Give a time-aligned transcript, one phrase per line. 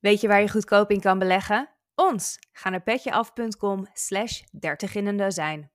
[0.00, 1.68] Weet je waar je goedkoop in kan beleggen?
[1.94, 2.38] Ons!
[2.52, 5.70] Ga naar petjeaf.com slash 30 in een dozijn.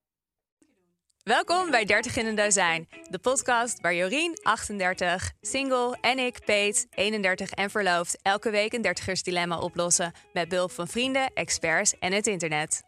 [1.24, 6.88] Welkom bij 30 in een dozijn, de podcast waar Jorien, 38, single en ik, Peet,
[6.90, 12.28] 31 en verloofd, elke week een dertigersdilemma oplossen met behulp van vrienden, experts en het
[12.28, 12.84] internet.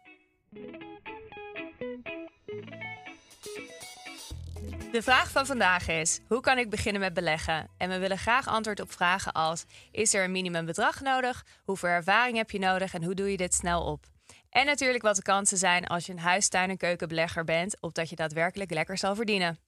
[4.92, 7.68] De vraag van vandaag is: hoe kan ik beginnen met beleggen?
[7.76, 11.44] En we willen graag antwoord op vragen als: is er een minimumbedrag nodig?
[11.64, 14.06] Hoeveel ervaring heb je nodig en hoe doe je dit snel op?
[14.50, 18.10] En natuurlijk wat de kansen zijn als je een huistuin- en keukenbelegger bent, op dat
[18.10, 19.58] je daadwerkelijk lekker zal verdienen.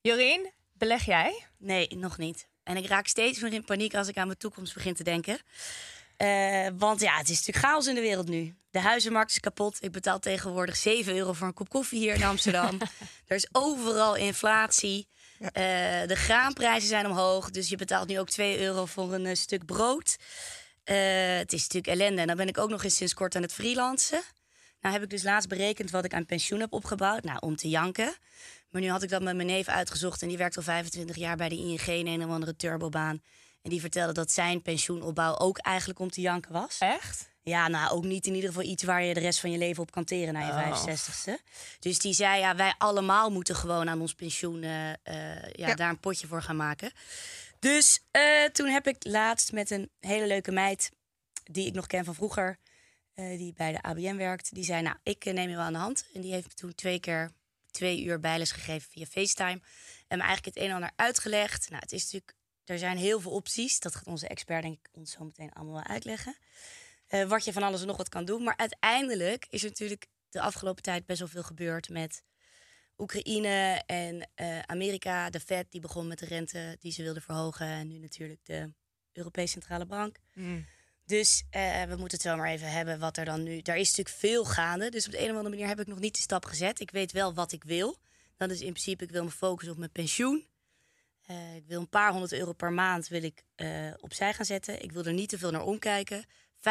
[0.00, 1.46] Jorien, beleg jij?
[1.58, 2.48] Nee, nog niet.
[2.62, 5.38] En ik raak steeds meer in paniek als ik aan mijn toekomst begin te denken.
[6.22, 8.54] Uh, want ja, het is natuurlijk chaos in de wereld nu.
[8.70, 9.78] De huizenmarkt is kapot.
[9.80, 12.78] Ik betaal tegenwoordig 7 euro voor een kop koffie hier in Amsterdam.
[13.26, 15.08] er is overal inflatie.
[15.40, 15.50] Uh,
[16.06, 17.50] de graanprijzen zijn omhoog.
[17.50, 20.16] Dus je betaalt nu ook 2 euro voor een uh, stuk brood.
[20.84, 22.20] het is natuurlijk ellende.
[22.20, 24.22] En dan ben ik ook nog eens sinds kort aan het freelancen.
[24.80, 27.24] Nou heb ik dus laatst berekend wat ik aan pensioen heb opgebouwd.
[27.24, 28.14] Nou, om te janken.
[28.70, 30.22] Maar nu had ik dat met mijn neef uitgezocht.
[30.22, 33.22] En die werkt al 25 jaar bij de ING in een of andere turbobaan.
[33.62, 36.78] En die vertelde dat zijn pensioenopbouw ook eigenlijk om te janken was.
[36.78, 37.30] Echt?
[37.42, 39.82] Ja, nou ook niet in ieder geval iets waar je de rest van je leven
[39.82, 40.88] op kan teren na je oh.
[40.88, 41.32] 65ste.
[41.78, 44.92] Dus die zei, ja, wij allemaal moeten gewoon aan ons pensioen uh,
[45.52, 46.92] ja, daar een potje voor gaan maken.
[47.58, 50.90] Dus uh, toen heb ik laatst met een hele leuke meid,
[51.44, 52.58] die ik nog ken van vroeger,
[53.14, 56.04] die bij de ABN werkt, die zei, nou, ik neem je wel aan de hand.
[56.14, 57.32] En die heeft me toen twee keer
[57.70, 59.60] twee uur bijles gegeven via FaceTime.
[60.08, 61.70] En me eigenlijk het een en ander uitgelegd.
[61.70, 63.80] Nou, het is natuurlijk er zijn heel veel opties.
[63.80, 66.36] Dat gaat onze expert denk ik ons zo meteen allemaal wel uitleggen.
[67.08, 68.42] Uh, wat je van alles en nog wat kan doen.
[68.42, 72.24] Maar uiteindelijk is er natuurlijk de afgelopen tijd best wel veel gebeurd met
[72.98, 75.30] Oekraïne en uh, Amerika.
[75.30, 77.66] De Fed die begon met de rente die ze wilde verhogen.
[77.66, 78.72] En nu natuurlijk de
[79.12, 80.16] Europese Centrale Bank.
[80.34, 80.66] Mm.
[81.04, 83.62] Dus uh, we moeten het wel maar even hebben wat er dan nu...
[83.62, 84.90] Daar is natuurlijk veel gaande.
[84.90, 86.80] Dus op de een of andere manier heb ik nog niet de stap gezet.
[86.80, 87.96] Ik weet wel wat ik wil.
[88.36, 90.46] Dat is in principe, ik wil me focussen op mijn pensioen.
[91.30, 94.82] Uh, ik wil een paar honderd euro per maand wil ik, uh, opzij gaan zetten.
[94.82, 96.24] Ik wil er niet te veel naar omkijken.
[96.62, 96.64] 75%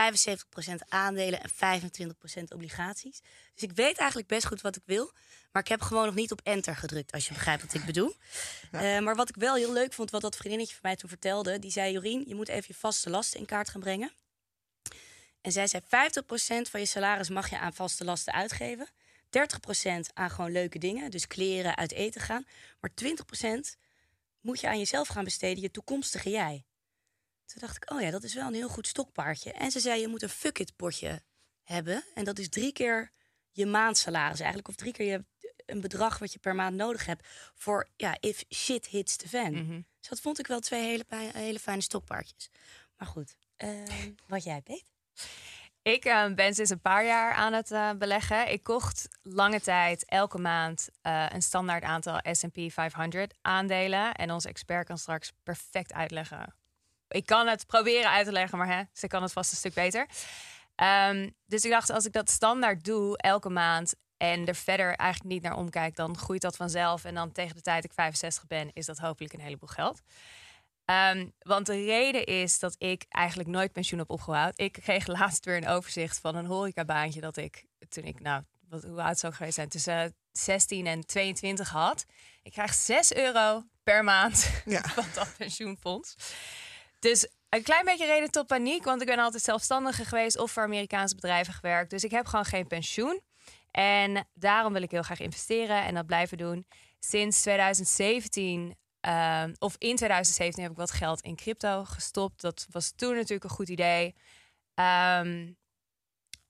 [0.88, 3.22] aandelen en 25% obligaties.
[3.54, 5.12] Dus ik weet eigenlijk best goed wat ik wil.
[5.52, 8.16] Maar ik heb gewoon nog niet op enter gedrukt, als je begrijpt wat ik bedoel.
[8.72, 8.96] Ja.
[8.96, 11.60] Uh, maar wat ik wel heel leuk vond, wat dat vriendinnetje van mij toen vertelde...
[11.60, 14.12] die zei, Jorien, je moet even je vaste lasten in kaart gaan brengen.
[15.42, 15.88] En zij zei, 50%
[16.70, 18.90] van je salaris mag je aan vaste lasten uitgeven.
[19.26, 22.46] 30% aan gewoon leuke dingen, dus kleren, uit eten gaan.
[22.80, 23.78] Maar 20%
[24.42, 26.66] moet je aan jezelf gaan besteden, je toekomstige jij.
[27.46, 29.52] Toen dacht ik, oh ja, dat is wel een heel goed stokpaardje.
[29.52, 31.22] En ze zei, je moet een fuck it potje
[31.64, 32.04] hebben.
[32.14, 33.12] En dat is drie keer
[33.52, 34.68] je maandsalaris eigenlijk.
[34.68, 35.26] Of drie keer je,
[35.66, 37.28] een bedrag wat je per maand nodig hebt.
[37.56, 39.54] Voor, ja, if shit hits the fan.
[39.54, 42.50] Mm Dus dat vond ik wel twee hele, hele fijne stokpaardjes.
[42.98, 43.84] Maar goed, uh,
[44.28, 44.86] wat jij weet.
[45.84, 48.52] Ik uh, ben sinds een paar jaar aan het uh, beleggen.
[48.52, 54.14] Ik kocht lange tijd elke maand uh, een standaard aantal S&P 500 aandelen.
[54.14, 56.56] En onze expert kan straks perfect uitleggen.
[57.08, 59.74] Ik kan het proberen uit te leggen, maar hè, ze kan het vast een stuk
[59.74, 60.08] beter.
[61.10, 65.34] Um, dus ik dacht, als ik dat standaard doe elke maand en er verder eigenlijk
[65.34, 67.04] niet naar omkijk, dan groeit dat vanzelf.
[67.04, 70.02] En dan tegen de tijd ik 65 ben, is dat hopelijk een heleboel geld.
[70.92, 74.60] Ehm, want de reden is dat ik eigenlijk nooit pensioen heb opgebouwd.
[74.60, 78.84] Ik kreeg laatst weer een overzicht van een horecabaantje dat ik toen ik, nou, wat,
[78.84, 82.06] hoe oud zou ik geweest zijn, tussen 16 en 22 had.
[82.44, 84.82] Ik krijg 6 euro per maand Ja.
[84.96, 86.16] van dat pensioenfonds.
[87.00, 90.64] Dus een klein beetje reden tot paniek, want ik ben altijd zelfstandige geweest of voor
[90.64, 91.90] Amerikaanse bedrijven gewerkt.
[91.90, 93.22] Dus ik heb gewoon geen pensioen.
[93.72, 96.66] En daarom wil ik heel graag investeren en dat blijven doen.
[97.00, 102.42] Sinds 2017, ehm, of in 2017, heb ik wat geld in crypto gestopt.
[102.42, 104.16] Dat was toen natuurlijk een goed idee.
[104.74, 105.52] Ehm,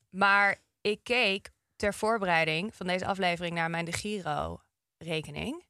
[0.10, 5.64] maar ik keek ter voorbereiding van deze aflevering naar mijn De Giro-rekening.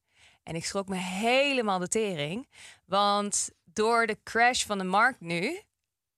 [0.44, 2.50] En ik schrok me helemaal de tering.
[2.86, 5.62] Want door de crash van de markt nu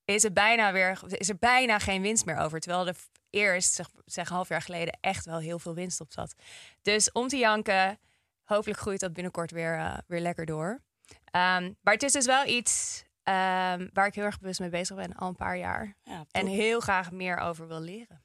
[0.05, 2.59] is er bijna, weer, is er bijna geen winst meer over.
[2.59, 2.95] Terwijl er
[3.29, 6.35] eerst, zeg, zeg een half jaar geleden, echt wel heel veel winst op zat.
[6.81, 7.99] Dus om te janken,
[8.43, 10.81] hopelijk groeit dat binnenkort weer, eh, weer lekker door.
[11.25, 14.95] Ehm, maar het is dus wel iets ehm, waar ik heel erg bewust mee bezig
[14.95, 15.95] ben, al een paar jaar.
[16.03, 18.21] Ja, En heel graag meer over wil leren.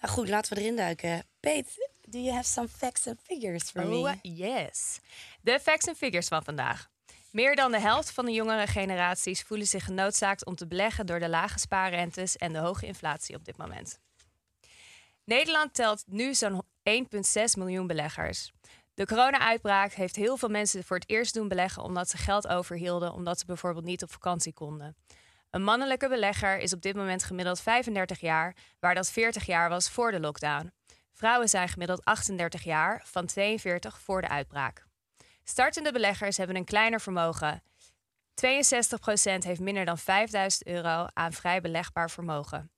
[0.00, 1.24] Nou goed, laten we erin duiken.
[1.40, 3.96] Peet, do you have some facts and figures for me?
[3.96, 5.00] Oh, yes.
[5.40, 6.90] De facts en figures van vandaag.
[7.30, 11.18] Meer dan de helft van de jongere generaties voelen zich genoodzaakt om te beleggen door
[11.18, 13.98] de lage spaarrentes en de hoge inflatie op dit moment.
[15.24, 18.52] Nederland telt nu zo'n 1,6 miljoen beleggers.
[18.94, 23.12] De corona-uitbraak heeft heel veel mensen voor het eerst doen beleggen omdat ze geld overhielden,
[23.12, 24.96] omdat ze bijvoorbeeld niet op vakantie konden.
[25.50, 29.90] Een mannelijke belegger is op dit moment gemiddeld 35 jaar, waar dat 40 jaar was
[29.90, 30.72] voor de lockdown.
[31.12, 34.86] Vrouwen zijn gemiddeld 38 jaar, van 42 voor de uitbraak.
[35.44, 37.62] Startende beleggers hebben een kleiner vermogen.
[38.34, 38.44] 62%
[39.38, 42.70] heeft minder dan 5000 euro aan vrij belegbaar vermogen.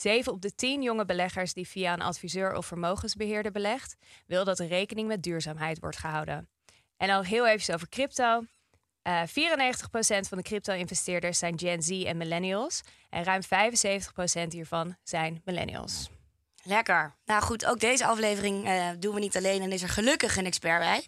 [0.00, 4.58] 7 op de 10 jonge beleggers die via een adviseur of vermogensbeheerder belegt, wil dat
[4.58, 6.48] er rekening met duurzaamheid wordt gehouden.
[6.96, 8.44] En dan heel even over crypto.
[9.02, 9.26] Eh 94%
[10.28, 12.80] van de crypto-investeerders zijn Gen Z en millennials.
[13.08, 16.10] En ruim 75% hiervan zijn millennials.
[16.62, 17.14] Lekker.
[17.24, 20.46] Nou goed, ook deze aflevering eh, doen we niet alleen en is er gelukkig een
[20.46, 21.04] expert bij.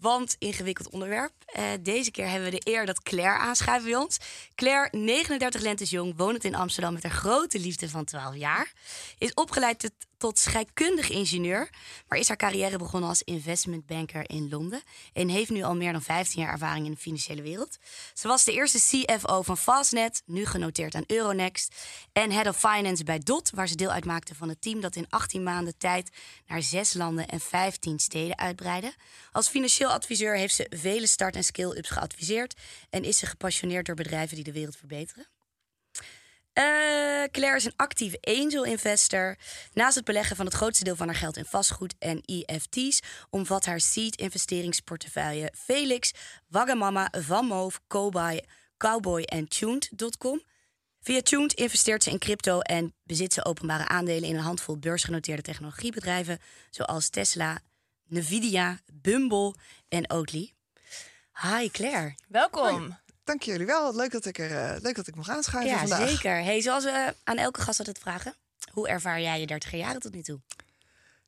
[0.00, 1.32] Want ingewikkeld onderwerp.
[1.46, 4.18] Eh, deze keer hebben we de eer dat Claire aanschuift bij ons.
[4.54, 8.72] Claire, 39 lentes jong, woont in Amsterdam met haar grote liefde van 12 jaar.
[9.18, 11.70] Is opgeleid tot, tot scheikundig ingenieur,
[12.08, 14.82] maar is haar carrière begonnen als investmentbanker in Londen.
[15.12, 17.78] En heeft nu al meer dan 15 jaar ervaring in de financiële wereld.
[18.14, 21.74] Ze was de eerste CFO van Fastnet, nu genoteerd aan Euronext.
[22.12, 25.06] En Head of Finance bij DOT, waar ze deel uitmaakte van het team dat in
[25.08, 26.10] 18 maanden tijd
[26.46, 28.94] naar zes landen en 15 steden uitbreidde.
[29.32, 32.54] Als financieel adviseur heeft ze vele start- en skill-ups geadviseerd
[32.90, 35.26] en is ze gepassioneerd door bedrijven die de wereld verbeteren.
[36.52, 36.64] Eh,
[37.30, 39.36] Claire is een actieve angel investor.
[39.72, 43.00] Naast het beleggen van het grootste deel van haar geld in vastgoed en EFT's
[43.30, 46.12] omvat haar seed investeringsportefeuille Felix,
[46.48, 48.44] Wagamama, Van Moof, Cowboy,
[48.76, 50.42] Cowboy en Tuned.com.
[51.00, 55.42] Via Tuned investeert ze in crypto en bezit ze openbare aandelen in een handvol beursgenoteerde
[55.42, 56.38] technologiebedrijven
[56.70, 57.60] zoals Tesla,
[58.08, 59.54] Nvidia, Bumble
[59.88, 60.52] en Oatly.
[61.32, 62.14] Hi Claire.
[62.28, 62.98] Welkom.
[63.30, 63.94] Dank jullie wel.
[63.94, 66.08] Leuk dat ik er eh, leuk dat ik mag aanschuiven Ja, vandaag.
[66.08, 66.42] zeker.
[66.42, 68.34] Hey, zoals we aan elke gast altijd vragen,
[68.72, 70.40] hoe ervaar jij je 30 jaren tot nu toe?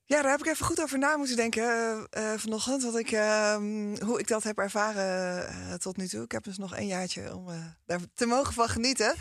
[0.04, 2.82] Ja, daar heb ik even goed over na moeten denken eh, eh, vanochtend.
[2.82, 6.24] Wat ik, ehm, hoe ik dat heb ervaren tot nu toe.
[6.24, 7.46] Ik heb dus nog een jaartje om
[7.86, 9.14] daar te mogen van genieten.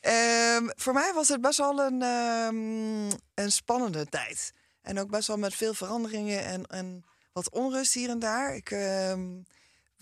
[0.00, 4.52] Ehm, voor mij was het best wel een, ehm, een spannende tijd.
[4.82, 8.54] En ook best wel met veel veranderingen en, en wat onrust hier en daar.
[8.54, 8.70] Ik,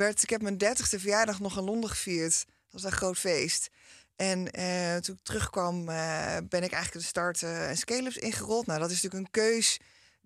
[0.00, 2.44] werd, ik heb mijn dertigste verjaardag nog in Londen gevierd.
[2.46, 3.70] Dat was een groot feest.
[4.16, 8.66] En eh, toen ik terugkwam, eh, ben ik eigenlijk de start en scale-ups ingerold.
[8.66, 9.78] Nou, dat is natuurlijk een keus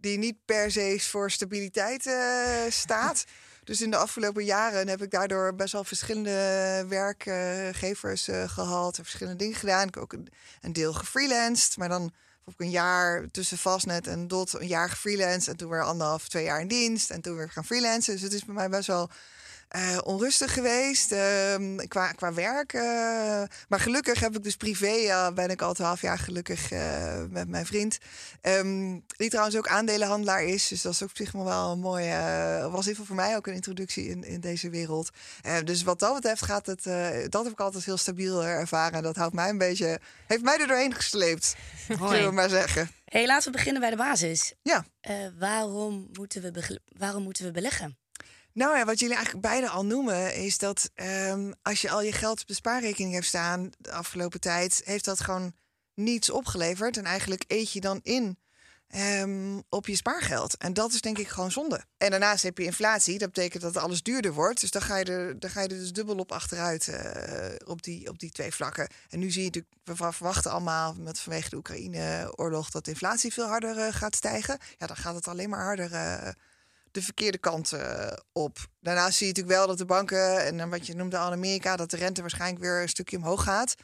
[0.04, 3.24] die niet per se voor stabiliteit eh, staat.
[3.64, 8.98] Dus in de afgelopen jaren heb ik daardoor best wel verschillende werkgevers eh, gehad.
[8.98, 9.88] En verschillende dingen gedaan.
[9.88, 10.28] Ik heb ook een,
[10.60, 11.76] een deel gefreelanced.
[11.76, 12.02] Maar dan
[12.44, 15.48] heb ik een jaar tussen Fastnet en Dot een jaar gefreelanced.
[15.48, 17.10] En toen weer anderhalf, twee jaar in dienst.
[17.10, 18.12] En toen weer gaan freelancen.
[18.12, 19.10] Dus het is bij mij best wel
[19.74, 22.72] eh, onrustig geweest ehm, qua, qua werk.
[22.72, 23.42] eh.
[23.68, 27.48] maar gelukkig heb ik dus privé, ja, ben ik al twaalf jaar gelukkig eh, met
[27.48, 27.98] mijn vriend.
[28.40, 30.68] Ehm, die trouwens ook aandelenhandelaar is.
[30.68, 33.04] Dus dat is ook op zich nog wel een mooie, eh, was in ieder geval
[33.04, 35.10] voor mij ook een introductie in, in deze wereld.
[35.42, 38.48] Eh, dus wat dat betreft gaat het, eh, dat heb ik altijd heel stabiel eh,
[38.48, 39.02] ervaren.
[39.02, 41.54] Dat houdt mij een beetje, heeft mij er doorheen gesleept,
[41.88, 42.90] zullen we maar zeggen.
[43.04, 44.54] Hey, laten we beginnen bij de basis.
[44.62, 44.84] Ja.
[45.00, 48.02] Eh, waarom, moeten we waarom moeten we beleggen?
[48.54, 52.12] Nou ja, wat jullie eigenlijk beide al noemen, is dat ehm, als je al je
[52.12, 55.54] geld op de spaarrekening hebt staan de afgelopen tijd, heeft dat gewoon
[55.94, 56.96] niets opgeleverd.
[56.96, 58.38] En eigenlijk eet je dan in
[58.88, 60.56] ehm, op je spaargeld.
[60.56, 61.84] En dat is denk ik gewoon zonde.
[61.96, 63.18] En daarnaast heb je inflatie.
[63.18, 64.61] Dat betekent dat alles duurder wordt.
[64.61, 67.82] Dus dan ga je er, dan ga je er dus dubbel op achteruit eh, op,
[67.82, 68.88] die, op die twee vlakken.
[69.08, 73.32] En nu zie je natuurlijk, we verwachten allemaal met vanwege de Oekraïne-oorlog dat de inflatie
[73.32, 74.58] veel harder eh, gaat stijgen.
[74.78, 76.28] Ja, dan gaat het alleen maar harder eh,
[76.94, 78.58] de verkeerde kant eh, op.
[78.80, 81.76] Daarnaast zie je natuurlijk wel dat de banken, en dan wat je noemde al Amerika,
[81.76, 83.74] dat de rente waarschijnlijk weer een stukje omhoog gaat.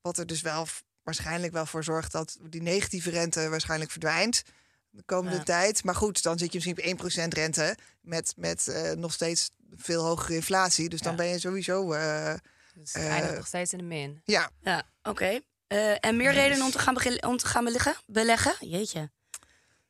[0.00, 0.66] Wat er dus wel
[1.02, 4.42] waarschijnlijk wel voor zorgt dat die negatieve rente waarschijnlijk verdwijnt
[4.90, 5.42] de komende Ja.
[5.42, 5.84] tijd.
[5.84, 10.04] Maar goed, dan zit je misschien op 1% rente met, met eh, nog steeds veel
[10.04, 10.88] hogere inflatie.
[10.88, 11.18] Dus dan Ja.
[11.18, 11.92] ben je sowieso.
[11.92, 12.34] eh,
[12.74, 14.20] Dus Eh, eindigt nog steeds in de min.
[14.24, 15.40] ja, Ja, oké.
[15.66, 17.96] Eh, en meer redenen om te gaan, om te gaan beleggen?
[18.06, 18.54] beleggen?
[18.60, 19.10] Jeetje.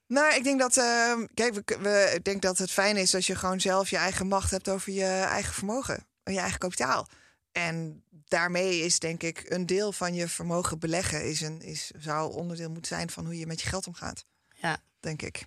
[0.09, 3.27] Nou, ik denk dat, eh, kijk, we, we, ik denk dat het fijn is als
[3.27, 7.09] je gewoon zelf je eigen macht hebt over je eigen vermogen, en je eigen kapitaal.
[7.53, 12.35] En daarmee is denk ik een deel van je vermogen beleggen is een, is, zou
[12.35, 14.25] onderdeel moeten zijn van hoe je met je geld omgaat,
[14.55, 14.83] Ja.
[15.01, 15.47] denk ik.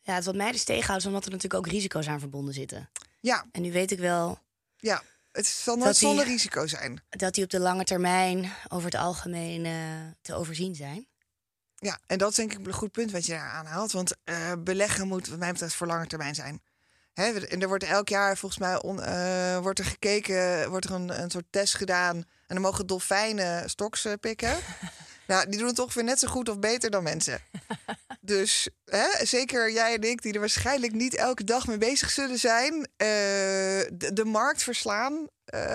[0.00, 2.90] Ja, het wat mij dus tegenhoudt, is omdat er natuurlijk ook risico's aan verbonden zitten.
[3.20, 4.38] Ja, En nu weet ik wel
[4.76, 5.02] ja.
[5.32, 7.02] Het zal nooit zonder risico zijn.
[7.08, 9.72] dat die op de lange termijn over het algemeen eh,
[10.22, 11.06] te overzien zijn.
[11.82, 13.92] Ja, en dat is denk ik een goed punt wat je daar aanhaalt.
[13.92, 16.62] Want eh, beleggen moet wat mij betreft voor lange termijn zijn.
[17.12, 20.92] Hè, en er wordt elk jaar volgens mij on, eh, wordt er gekeken, wordt er
[20.92, 22.16] een, een soort test gedaan.
[22.16, 24.56] En dan mogen dolfijnen stoks eh, pikken.
[25.26, 27.40] nou, die doen het ongeveer net zo goed of beter dan mensen.
[28.24, 32.38] Dus hè, zeker jij en ik, die er waarschijnlijk niet elke dag mee bezig zullen
[32.38, 32.88] zijn.
[32.96, 35.26] de, de markt verslaan,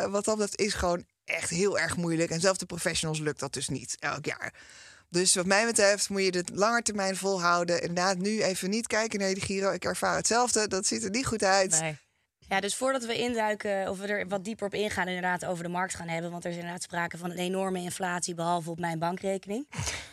[0.10, 2.32] wat dat betreft, is gewoon echt heel erg moeilijk.
[2.32, 4.54] En zelfs de professionals lukt dat dus niet elk jaar.
[5.10, 7.82] Dus wat mij betreft moet je dit langer termijn volhouden.
[7.82, 9.72] Inderdaad, nu even niet kijken naar de Giro.
[9.72, 10.68] Ik ervaar hetzelfde.
[10.68, 11.80] Dat ziet er niet goed uit.
[11.82, 11.98] Nee.
[12.50, 15.70] Ja, dus voordat we induiken, of we er wat dieper op ingaan, inderdaad over de
[15.70, 16.32] markt gaan hebben.
[16.32, 19.68] Want er is inderdaad sprake van een enorme inflatie, behalve op mijn bankrekening.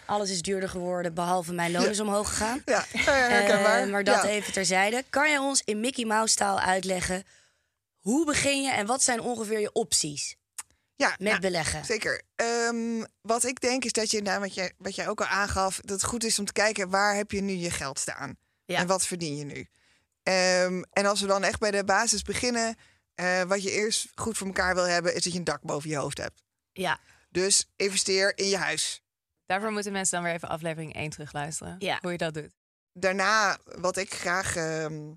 [0.07, 2.63] Alles is duurder geworden, behalve mijn loon is omhoog gegaan.
[2.65, 3.83] Ja, herkenbaar.
[3.83, 4.29] Eh, maar dat Ja.
[4.29, 5.05] even terzijde.
[5.11, 7.25] Kan je ons in Mickey Mouse taal uitleggen
[8.01, 10.37] hoe begin je en wat zijn ongeveer je opties
[10.97, 11.85] Ja, met nou, beleggen?
[11.85, 12.23] Zeker.
[12.35, 15.77] Ehm, wat ik denk is dat je, nou, wat, jij, wat jij ook al aangaf,
[15.81, 18.79] dat het goed is om te kijken waar heb je nu je geld staan Ja.
[18.79, 19.69] en wat verdien je nu.
[20.23, 22.77] Ehm, en als we dan echt bij de basis beginnen,
[23.15, 25.91] eh, wat je eerst goed voor elkaar wil hebben, is dat je een dak boven
[25.91, 26.43] je hoofd hebt.
[26.73, 26.99] Ja,
[27.31, 29.03] Dus investeer in je huis.
[29.47, 31.77] Daarvoor moeten mensen dan weer even aflevering 1 terugluisteren.
[31.79, 31.99] Ja.
[32.01, 32.53] Hoe je dat doet.
[32.93, 35.13] Daarna, wat ik graag ehm,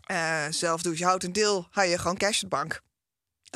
[0.00, 2.80] eh, zelf doe, is je houdt een deel, hou je gewoon cash op de bank.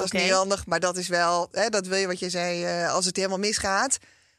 [0.03, 2.65] Dat is niet handig, maar dat is wel, hè, dat wil je wat je zei,
[2.65, 3.99] eh, als het helemaal misgaat,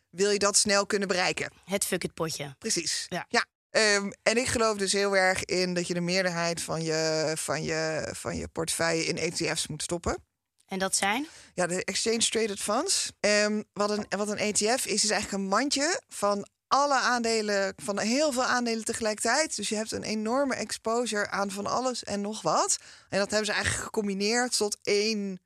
[0.10, 1.52] wil je dat snel kunnen bereiken.
[1.66, 2.56] het fuck it potje.
[2.60, 3.06] Precies.
[3.10, 3.46] Ja.
[3.70, 7.64] Ehm, en ik geloof dus heel erg in dat je de meerderheid van je, van
[7.64, 10.18] je, van je portefeuille in ETF's moet stoppen.
[10.66, 11.28] En dat zijn?
[11.54, 13.12] Ja, de Exchange Traded Funds.
[13.20, 18.00] Ehm, wat, een, wat een ETF is, is eigenlijk een mandje van alle aandelen, van
[18.00, 19.56] heel veel aandelen tegelijkertijd.
[19.56, 22.78] Dus je hebt een enorme exposure aan van alles en nog wat.
[23.10, 25.40] En dat hebben ze eigenlijk gecombineerd tot één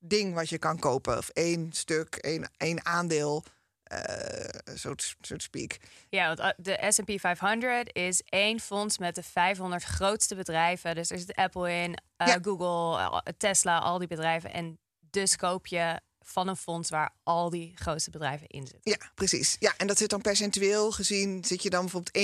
[0.00, 1.18] ding wat je kan kopen.
[1.18, 3.44] Of één stuk, één, één aandeel,
[3.82, 5.78] eh zo to speak.
[6.08, 10.94] Ja, want uh, de S&P 500 is één fonds met de 500 grootste bedrijven.
[10.94, 12.38] Dus er zit Apple in, uh, Ja.
[12.42, 14.52] Google, uh, Tesla, al die bedrijven.
[14.52, 14.78] En
[15.10, 18.92] dus koop je van een fonds waar al die grootste bedrijven in zitten.
[18.92, 19.56] Ja, precies.
[19.58, 21.44] Ja, en dat zit dan percentueel gezien.
[21.44, 22.16] Zit je dan bijvoorbeeld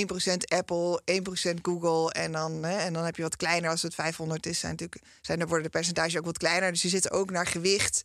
[0.48, 2.12] 1% Apple, 1% Google.
[2.12, 4.58] En dan, hè, en dan heb je wat kleiner als het 500 is.
[4.58, 6.72] Zijn natuurlijk, zijn, dan worden de percentages ook wat kleiner.
[6.72, 8.02] Dus je zit ook naar gewicht.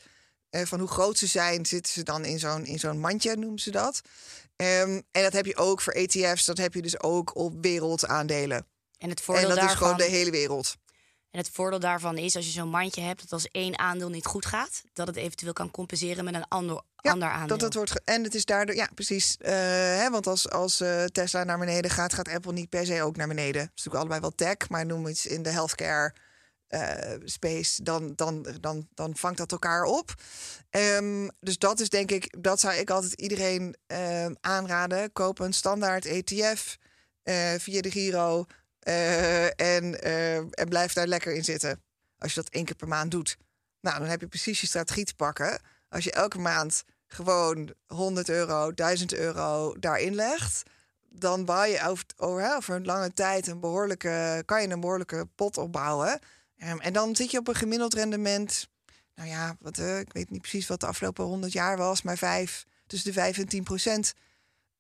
[0.50, 3.60] eh, van hoe groot ze zijn, zitten ze dan in zo'n, in zo'n mandje, noemen
[3.60, 4.02] ze dat.
[4.56, 6.46] Ehm, en dat heb je ook voor ETF's.
[6.46, 8.66] Dat heb je dus ook op wereldaandelen.
[8.98, 9.76] En het voordeel En dat daarvan...
[9.76, 10.76] is gewoon de hele wereld.
[11.32, 14.26] En het voordeel daarvan is, als je zo'n mandje hebt, dat als één aandeel niet
[14.26, 17.48] goed gaat, dat het eventueel kan compenseren met een ander, Ja, ander aandeel.
[17.48, 19.38] Dat het wordt en het is daardoor, ja, precies.
[19.38, 23.04] eh, hè, want als, als eh, Tesla naar beneden gaat, gaat Apple niet per se
[23.04, 23.62] ook naar beneden.
[23.62, 26.14] Het is natuurlijk allebei wel tech, maar noem iets in de healthcare
[26.68, 30.14] eh, space, dan, dan, dan, dan vangt dat elkaar op.
[30.70, 35.12] Ehm, dus dat is denk ik, dat zou ik altijd iedereen ehm, aanraden.
[35.14, 36.78] Koop een standaard ETF
[37.58, 38.46] via de Giro
[38.82, 41.82] en, eh, en blijf daar lekker in zitten.
[42.18, 43.38] Als je dat één keer per maand doet.
[43.82, 45.62] Nou, dan heb je precies je strategie te pakken.
[45.90, 50.64] Als je elke maand gewoon 100 euro, 1000 euro daarin legt,
[51.10, 56.20] dan bouw je over, een lange tijd een behoorlijke, kan je een behoorlijke pot opbouwen.
[56.58, 58.70] Ehm, en dan zit je op een gemiddeld rendement.
[59.16, 62.18] Nou ja, wat, eh, ik weet niet precies wat de afgelopen 100 jaar was, maar
[62.18, 64.14] vijf, tussen de 5 en 10 procent.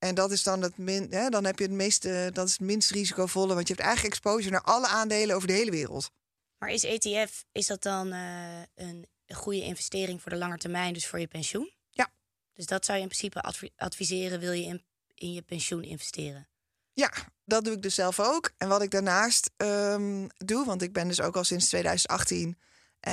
[0.02, 2.62] En dat is dan het min, hè, dan heb je het meeste, dat is het
[2.62, 6.12] minst risicovolle, want je hebt eigenlijk exposure naar alle aandelen over de hele wereld.
[6.58, 11.08] Maar is ETF, is dat dan eh, een goede investering voor de lange termijn, dus
[11.08, 11.72] voor je pensioen?
[11.90, 12.10] Ja.
[12.54, 16.48] Dus dat zou je in principe advi- adviseren, wil je in, in je pensioen investeren?
[16.94, 17.12] Ja,
[17.46, 18.52] dat doe ik dus zelf ook.
[18.58, 22.58] En wat ik daarnaast ehm, doe, want ik ben dus ook al sinds 2018.
[23.00, 23.12] eh,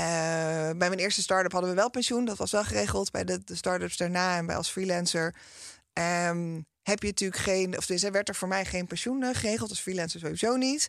[0.71, 2.25] bij mijn eerste start-up hadden we wel pensioen.
[2.25, 3.11] Dat was wel geregeld.
[3.11, 5.35] Bij de, de start-ups daarna en bij als freelancer.
[5.92, 9.35] ehm, heb je natuurlijk geen, of dus er werd er voor mij geen pensioen eh,
[9.35, 10.88] geregeld, als freelancer sowieso niet.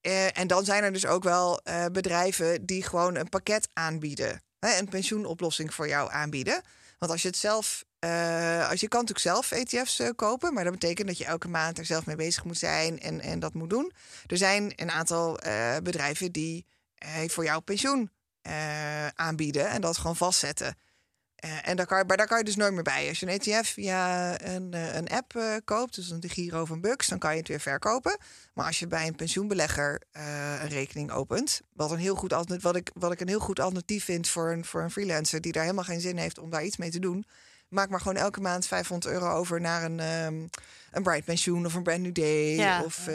[0.00, 4.42] Eh, en dan zijn er dus ook wel eh, bedrijven die gewoon een pakket aanbieden.
[4.58, 6.62] Hè, een pensioenoplossing voor jou aanbieden.
[6.98, 7.84] Want als je het zelf,
[8.70, 11.84] als je kan natuurlijk zelf ETF's kopen, maar dat betekent dat je elke maand er
[11.84, 13.92] zelf mee bezig moet zijn en, en dat moet doen.
[14.26, 15.38] Er zijn een aantal
[15.82, 16.66] bedrijven die
[17.26, 18.10] voor jou pensioen
[19.14, 20.76] aanbieden en dat gewoon vastzetten.
[21.40, 23.08] Eh, en daar kan, je- maar daar kan je dus nooit meer bij.
[23.08, 26.60] Als je een ETF via een, eh, een app eh, koopt, dus een de Giro
[26.62, 28.18] of een Bux, dan kan je het weer verkopen.
[28.54, 32.76] Maar als je bij een pensioenbelegger een rekening opent, wat, een heel goed alternatief, wat,
[32.76, 35.62] ik, wat ik een heel goed alternatief vind voor een, voor een freelancer die daar
[35.62, 37.26] helemaal geen zin heeft om daar iets mee te doen,
[37.68, 40.34] maak maar gewoon elke maand 500 euro over naar een, ehm
[40.90, 42.82] een Bright Pensioen of een Brand New Day Ja.
[42.84, 43.08] of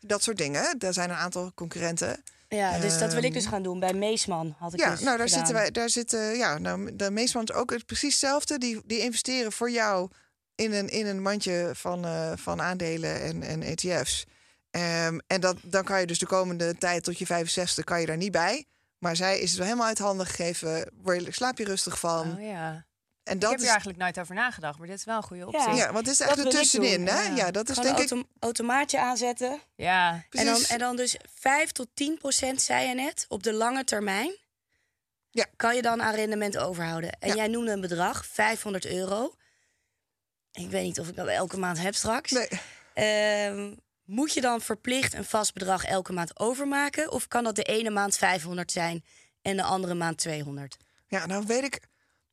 [0.00, 0.78] dat soort dingen.
[0.78, 2.22] Daar zijn een aantal concurrenten.
[2.48, 3.80] Ja, dus dat wil ik dus Ehm, gaan doen.
[3.80, 5.46] Bij Meesman had ik Ja, dus nou daar gedaan.
[5.46, 8.58] zitten wij, daar zitten, ja, nou, de meeste is ook het precies hetzelfde.
[8.58, 10.10] Die, die investeren voor jou
[10.54, 14.24] in een, in een mandje van, eh, van aandelen en, en ETF's.
[14.70, 18.06] Ehm, en dat, dan kan je dus de komende tijd tot je 65 kan je
[18.06, 18.64] daar niet bij.
[18.98, 20.90] Maar zij is het wel helemaal uit handen gegeven.
[21.02, 22.32] Word je, slaap je rustig van.
[22.36, 22.86] Oh ja.
[23.28, 25.22] En Ik dat heb is, er eigenlijk nooit over nagedacht, maar dit is wel een
[25.22, 25.74] goede optie.
[25.74, 27.04] ja, want het is echt wil er ik tussenin.
[27.04, 27.22] doen, Hè?
[27.22, 27.34] ja.
[27.36, 28.22] Ja, dat is Gewoon denk een ik.
[28.22, 29.60] autom- automaatje aanzetten.
[29.74, 30.24] Ja.
[30.30, 33.84] En dan, en dan dus 5 tot 10 procent, zei je net, op de lange
[33.84, 34.36] termijn.
[35.30, 35.46] Ja.
[35.56, 37.12] Kan je dan aan rendement overhouden.
[37.12, 37.34] En Ja.
[37.34, 39.34] jij noemde een bedrag, 500 euro.
[40.52, 42.30] Ik weet niet of ik dat elke maand heb straks.
[42.30, 42.48] Nee.
[42.94, 47.10] Ehm, moet je dan verplicht een vast bedrag elke maand overmaken?
[47.12, 49.04] Of kan dat de ene maand 500 zijn
[49.42, 50.76] en de andere maand 200?
[51.06, 51.80] Ja, nou weet ik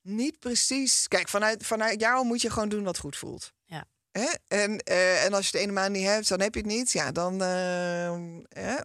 [0.05, 1.07] niet precies.
[1.07, 3.53] Kijk, vanuit, vanuit jou moet je gewoon doen wat goed voelt.
[3.65, 3.85] Ja.
[4.11, 4.27] Hè?
[4.47, 6.91] En, eh, en als je het ene maand niet hebt, dan heb je het niet.
[6.91, 7.41] Ja, dan.
[7.41, 8.11] eh,
[8.49, 8.75] hè?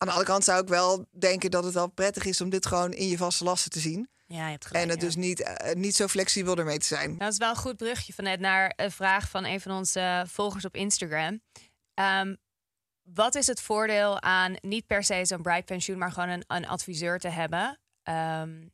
[0.00, 2.66] Aan de andere kant zou ik wel denken dat het wel prettig is om dit
[2.66, 4.08] gewoon in je vaste lasten te zien.
[4.26, 4.84] Ja, je hebt gelijk.
[4.84, 5.06] en het ja.
[5.06, 7.18] dus niet, eh, niet zo flexibel ermee te zijn.
[7.18, 10.20] Dat is wel een goed brugje vanuit naar een vraag van een van onze eh,
[10.26, 11.40] volgers op Instagram.
[11.94, 12.34] Ehm,
[13.02, 16.66] wat is het voordeel aan niet per se zo'n bright pensioen, maar gewoon een, een
[16.66, 17.80] adviseur te hebben?
[18.02, 18.66] Ehm,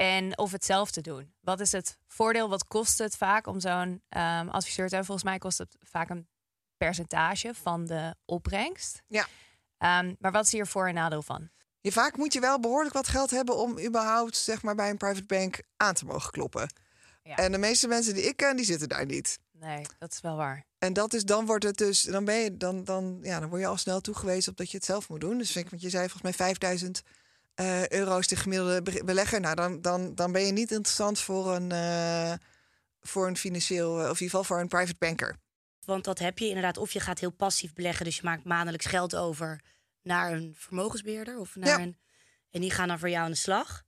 [0.00, 1.32] en of het zelf te doen.
[1.40, 2.48] Wat is het voordeel?
[2.48, 5.04] Wat kost het vaak om zo'n ehm, adviseur te hebben?
[5.04, 6.28] Volgens mij kost het vaak een
[6.76, 9.02] percentage van de opbrengst.
[9.06, 9.26] Ja.
[9.78, 11.50] Ehm, maar wat is hier voor- en nadeel van?
[11.80, 14.96] Je, vaak moet je wel behoorlijk wat geld hebben om überhaupt zeg maar, bij een
[14.96, 16.72] private bank aan te mogen kloppen.
[17.22, 17.36] Ja.
[17.36, 19.38] En de meeste mensen die ik ken, die zitten daar niet.
[19.52, 20.64] Nee, dat is wel waar.
[20.78, 23.60] En dat is, dan wordt het dus, dan ben je, dan, dan, ja, dan word
[23.60, 25.38] je al snel toegewezen op dat je het zelf moet doen.
[25.38, 27.02] Dus vind ik, want je zei volgens mij 5000
[27.60, 29.40] eh euro is de gemiddelde be- belegger.
[29.40, 32.32] Nou, dan, dan, dan ben je niet interessant voor een, eh,
[33.00, 35.36] voor een financieel, eh, of in ieder geval voor een private banker.
[35.84, 36.76] Want dat heb je inderdaad.
[36.76, 38.04] Of je gaat heel passief beleggen.
[38.04, 39.60] Dus je maakt maandelijks geld over
[40.02, 41.38] naar een vermogensbeheerder.
[41.38, 41.84] Of naar Ja.
[41.84, 41.98] een,
[42.50, 43.82] en die gaan dan voor jou aan de slag.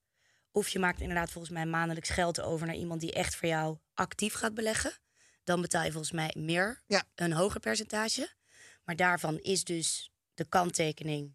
[0.51, 3.79] Of je maakt inderdaad volgens mij maandelijks geld over naar iemand die echt voor jou
[3.95, 4.93] actief gaat beleggen.
[5.45, 7.03] Dan betaal je volgens mij meer, Ja.
[7.15, 8.33] een hoger percentage.
[8.85, 11.35] Maar daarvan is dus de kanttekening,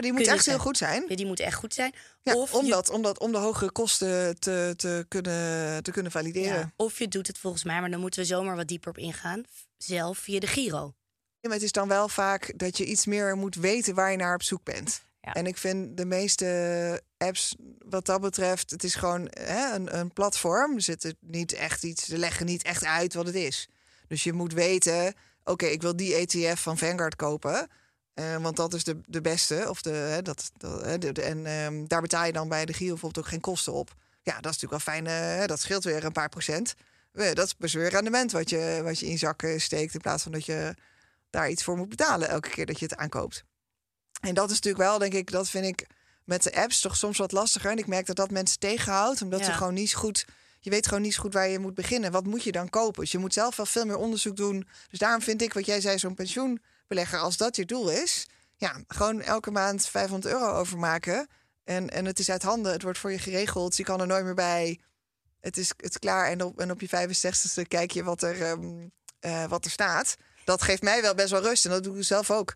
[0.00, 1.04] Nou, die moet echt heel goed zijn.
[1.08, 1.92] ja, die moet echt goed zijn.
[2.22, 5.90] Ja, of, om, je, dat, om, dat, om de hogere kosten te, te, kunnen, te
[5.90, 6.58] kunnen valideren.
[6.58, 8.98] ja, of je doet het volgens mij, maar dan moeten we zomaar wat dieper op
[8.98, 9.42] ingaan.
[9.76, 10.94] Zelf via de Giro.
[11.40, 14.16] Ja, maar het is dan wel vaak dat je iets meer moet weten waar je
[14.16, 15.02] naar op zoek bent.
[15.20, 15.32] Ja.
[15.32, 17.54] En ik vind de meeste apps,
[17.88, 20.74] wat dat betreft, het is gewoon hè, een, een platform.
[20.74, 23.68] Er zitten niet echt iets, ze leggen niet echt uit wat het is.
[24.08, 27.68] Dus je moet weten, oké, ik wil die ETF van Vanguard kopen.
[28.16, 29.66] Eh, want dat is de, de beste.
[29.68, 32.64] Of de, hè, dat, dat, hè, de, de- en ehm, daar betaal je dan bij
[32.64, 33.94] de Giro bijvoorbeeld ook geen kosten op.
[34.22, 35.06] Ja, dat is natuurlijk wel fijn.
[35.40, 36.74] eh, dat scheelt weer een paar procent.
[37.12, 39.94] Dat is best weer rendement wat je, wat je in je zak eh, steekt.
[39.94, 40.74] In plaats van dat je
[41.30, 43.44] daar iets voor moet betalen elke keer dat je het aankoopt.
[44.20, 45.86] En dat is natuurlijk wel, denk ik, dat vind ik
[46.24, 47.70] met de apps toch soms wat lastiger.
[47.70, 50.24] En ik merk dat dat mensen tegenhoudt, omdat ze gewoon niet zo goed.
[50.60, 52.12] Je weet gewoon niet zo goed waar je moet beginnen.
[52.12, 53.00] Wat moet je dan kopen?
[53.02, 54.66] Dus je moet zelf wel veel meer onderzoek doen.
[54.90, 56.14] Dus daarom vind ik, wat jij zei, zo'n
[56.86, 61.28] pensioenbelegger, als dat je doel is, ja, gewoon elke maand 500 euro overmaken.
[61.64, 64.24] En, en het is uit handen, het wordt voor je geregeld, je kan er nooit
[64.24, 64.80] meer bij.
[65.40, 68.42] Het is, het is klaar en op, en op je 65ste kijk je wat er,
[68.42, 68.88] ehm,
[69.20, 70.16] eh, wat er staat.
[70.44, 72.54] Dat geeft mij wel best wel rust en dat doe ik zelf ook.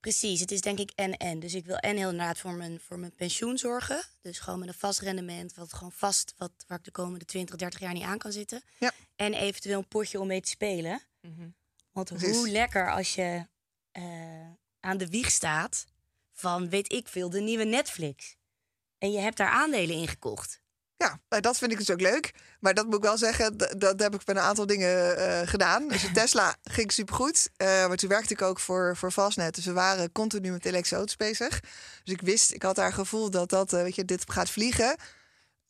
[0.00, 1.40] Precies, het is denk ik en-en.
[1.40, 4.02] Dus ik wil en heel inderdaad voor mijn, voor mijn pensioen zorgen.
[4.20, 7.56] Dus gewoon met een vast rendement, wat gewoon vast, wat, waar ik de komende 20,
[7.56, 8.62] 30 jaar niet aan kan zitten.
[8.78, 8.92] Ja.
[9.16, 11.02] En eventueel een potje om mee te spelen.
[11.92, 12.36] Want Precies.
[12.36, 13.46] hoe lekker als je
[14.80, 15.86] aan de wieg staat
[16.32, 18.36] van, weet ik veel, de nieuwe Netflix.
[18.98, 20.60] En je hebt daar aandelen in gekocht.
[20.96, 22.32] Ja, dat vind ik dus ook leuk.
[22.60, 25.88] Maar dat moet ik wel zeggen, dat heb ik met een aantal dingen eh, gedaan.
[25.88, 27.50] Dus Tesla ging supergoed.
[27.56, 29.54] Eh maar toen werkte ik ook voor, voor Fastnet.
[29.54, 31.60] Dus we waren continu met elektrische auto's bezig.
[32.04, 34.96] Dus ik wist, ik had daar gevoel dat dat, eh, weet je, dit gaat vliegen.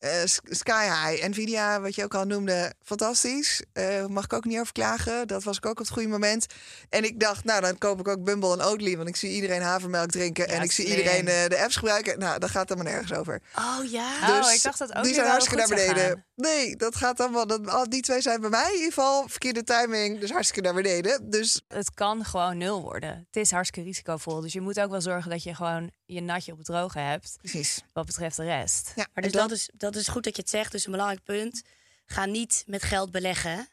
[0.00, 0.10] Eh,
[0.44, 3.62] Sky High, Nvidia, wat je ook al noemde, fantastisch.
[3.72, 5.26] Eh mag ik ook niet over klagen.
[5.26, 6.46] Dat was ik ook op het goede moment.
[6.88, 8.96] En ik dacht, nou, dan koop ik ook Bumble en Oatly.
[8.96, 10.48] Want ik zie iedereen havermelk drinken.
[10.48, 10.98] en ik zie slim.
[10.98, 12.18] iedereen eh, de apps gebruiken.
[12.18, 13.40] Nou, dat gaat helemaal nergens over.
[13.58, 14.40] Oh ja.
[14.40, 16.24] Oh, ik dacht dat ook die zijn hartstikke naar beneden.
[16.40, 17.46] Nee, dat gaat allemaal.
[17.46, 20.18] Dat, die twee zijn bij mij in ieder geval verkeerde timing.
[20.20, 21.30] Dus hartstikke naar beneden.
[21.30, 23.10] Dus Het kan gewoon nul worden.
[23.26, 24.40] Het is hartstikke risicovol.
[24.40, 27.36] Dus je moet ook wel zorgen dat je gewoon je natje op het droge hebt.
[27.40, 27.80] precies.
[27.92, 28.92] Wat betreft de rest.
[28.94, 30.72] Ja, Maar dus dat, is, dat is goed dat je het zegt.
[30.72, 31.62] Dus een belangrijk punt.
[32.06, 33.68] Ga niet met geld beleggen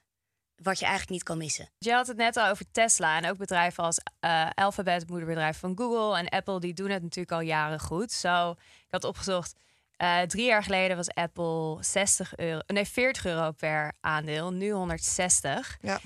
[0.63, 1.69] wat je eigenlijk niet kan missen.
[1.77, 5.57] Je had het net al over Tesla en ook bedrijven als eh, Alphabet, het moederbedrijf
[5.59, 8.11] van Google en Apple, die doen het natuurlijk al jaren goed.
[8.11, 9.53] Zo, ik had opgezocht,
[9.97, 15.77] eh, drie jaar geleden was Apple 60 euro, nee 40 euro per aandeel, nu 160.
[15.81, 15.99] Ja.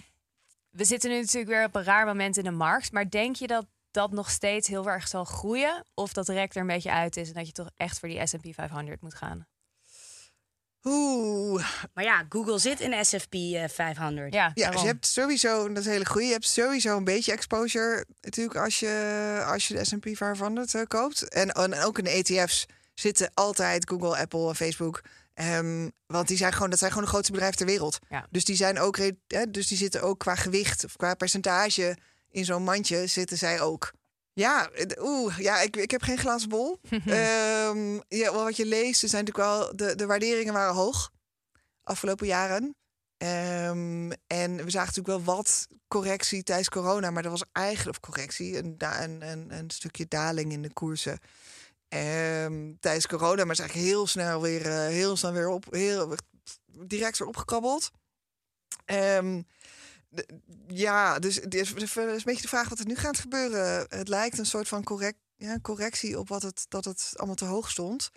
[0.69, 3.47] We zitten nu natuurlijk weer op een raar moment in de markt, maar denk je
[3.47, 5.85] dat dat nog steeds heel erg zal groeien?
[5.93, 8.09] Of dat de rek er een beetje uit is en dat je toch echt voor
[8.09, 9.47] die S&P 500 moet gaan?
[10.83, 11.65] Oeh.
[11.93, 14.33] Maar ja, Google zit in S&P eh, 500.
[14.33, 16.25] Ja, Ja, dus je hebt sowieso, dat is een hele goede.
[16.25, 20.81] Je hebt sowieso een beetje exposure natuurlijk als je, als je de S&P 500 eh,
[20.87, 21.29] koopt.
[21.29, 22.65] En, en ook in de ETF's
[23.01, 25.01] zitten altijd Google, Apple en Facebook.
[25.33, 27.99] Ehm, want die zijn gewoon, dat zijn gewoon de grootste bedrijven ter wereld.
[28.09, 28.27] Ja.
[28.29, 31.97] Dus die zijn ook, hè, dus die zitten ook qua gewicht of qua percentage
[32.29, 33.91] in zo'n mandje zitten zij ook.
[34.33, 36.79] Ja, oeh, ja, ik, ik heb geen glazen bol.
[36.89, 41.11] Ehm, ja, wat je leest, er zijn natuurlijk wel de, de waarderingen waren hoog
[41.83, 42.75] afgelopen jaren.
[43.17, 48.09] Ehm, en we zagen natuurlijk wel wat correctie tijdens corona, maar dat was eigenlijk of
[48.11, 51.19] correctie, een, een, een stukje daling in de koersen.
[51.91, 56.15] Ehm, tijdens corona, maar is eigenlijk heel snel weer, eh, heel snel weer op, heel
[56.65, 57.91] direct weer opgekrabbeld.
[58.85, 59.41] Ehm,
[60.09, 60.27] de-
[60.67, 63.85] ja, dus het is, een beetje de vraag wat er nu gaat gebeuren.
[63.89, 67.45] Het lijkt een soort van correct, ja, correctie op wat het, dat het allemaal te
[67.45, 68.11] hoog stond.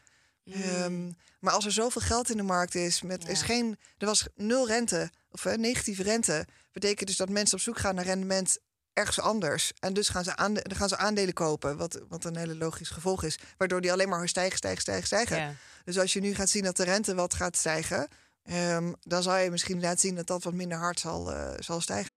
[0.45, 1.11] Ehm,
[1.41, 3.29] maar als er zoveel geld in de markt is, met Ja.
[3.29, 7.63] is geen, er was nul rente of eh, negatieve rente, betekent dus dat mensen op
[7.63, 8.59] zoek gaan naar rendement
[8.95, 9.73] ergens anders.
[9.79, 12.91] En dus gaan ze, aande, dan gaan ze aandelen kopen, wat, wat een hele logisch
[12.91, 15.37] gevolg is, waardoor die alleen maar stijgen, stijgen, stijgen, stijgen.
[15.37, 15.53] Ja.
[15.85, 18.09] Dus als je nu gaat zien dat de rente wat gaat stijgen,
[18.43, 21.81] ehm, dan zal je misschien laten zien dat dat wat minder hard zal, eh, zal
[21.81, 22.11] stijgen.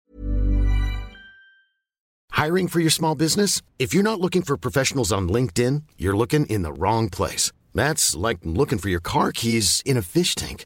[2.33, 3.61] Hiring for your small business?
[3.75, 7.51] If you're not looking for professionals on LinkedIn, you're looking in the wrong place.
[7.73, 10.65] That's like looking for your car keys in a fish tank.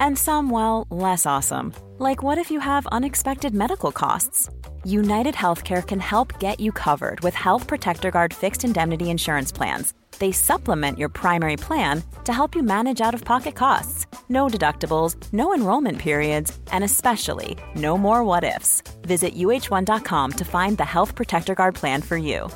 [0.00, 4.48] And some, well, less awesome, like what if you have unexpected medical costs?
[4.84, 9.92] United Healthcare can help get you covered with Health Protector Guard fixed indemnity insurance plans.
[10.18, 14.06] They supplement your primary plan to help you manage out of pocket costs.
[14.28, 18.82] No deductibles, no enrollment periods, and especially no more what ifs.
[19.02, 22.48] Visit uh1.com to find the Health Protector Guard plan for you.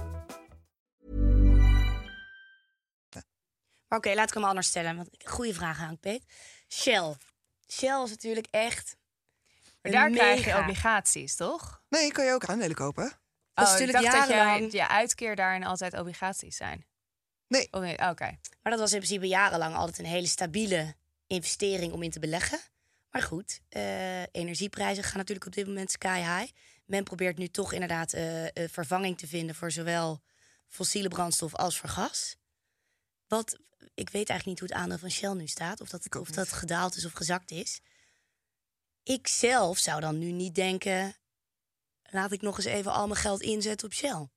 [3.88, 5.08] Oké, laat ik hem anders stellen.
[5.24, 6.24] Goede vraag aan Peet.
[6.68, 7.16] Shell.
[7.78, 8.96] Shell is natuurlijk echt.
[9.82, 11.82] Maar daar krijg je obligaties, toch?
[11.88, 13.12] Nee, kan je ook aandelen kopen.
[13.54, 16.86] Dat is oh, ik natuurlijk dacht dat jarenlang- je, je uitkeer daarin altijd obligaties zijn.
[17.46, 17.68] Nee.
[17.70, 17.92] Oh, nee.
[17.92, 18.38] Oké.
[18.62, 20.94] Maar dat was in principe jarenlang altijd een hele stabiele
[21.26, 22.58] investering om in te beleggen.
[23.10, 26.52] Maar goed, eh, energieprijzen gaan natuurlijk op dit moment sky high.
[26.84, 30.22] Men probeert nu toch inderdaad eh, vervanging te vinden voor zowel
[30.68, 32.36] fossiele brandstof als voor gas.
[33.28, 33.58] Wat,
[33.94, 35.80] ik weet eigenlijk niet hoe het aandeel van Shell nu staat.
[35.80, 37.80] Of dat, of dat gedaald is of gezakt is.
[39.02, 41.16] Ik zelf zou dan nu niet denken...
[42.02, 44.28] laat ik nog eens even al mijn geld inzetten op Shell.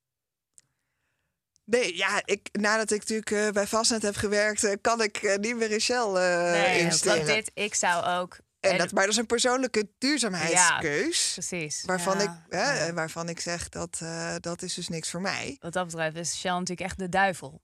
[1.63, 5.38] Nee, ja, ik, nadat ik natuurlijk eh, bij Fastnet heb gewerkt, eh, kan ik eh,
[5.38, 8.39] niet meer in Shell eh Nee, want dit, ik zou ook...
[8.60, 11.31] en dat, maar dat is een persoonlijke duurzaamheidskeus.
[11.33, 11.83] Precies.
[11.86, 12.93] Waarvan, Ja, ik, hè, ja.
[12.93, 15.57] waarvan ik zeg dat eh, dat is dus niks voor mij.
[15.60, 17.62] Wat dat betreft is Shell natuurlijk echt de duivel.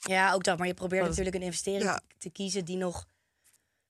[0.00, 0.58] Ja, ook dat.
[0.58, 2.00] Maar je probeert natuurlijk een investering Ja.
[2.18, 3.06] te kiezen die nog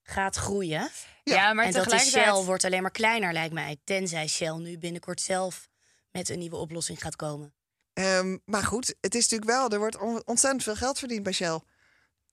[0.03, 0.91] gaat groeien.
[1.25, 2.35] Ja, maar en dat is tegelijkertijd...
[2.37, 3.77] Shell wordt alleen maar kleiner, lijkt mij.
[3.85, 5.69] Tenzij Shell nu binnenkort zelf
[6.11, 7.55] met een nieuwe oplossing gaat komen.
[7.93, 11.33] Ehm, maar goed, het is natuurlijk wel, er wordt on- ontzettend veel geld verdiend bij
[11.33, 11.61] Shell.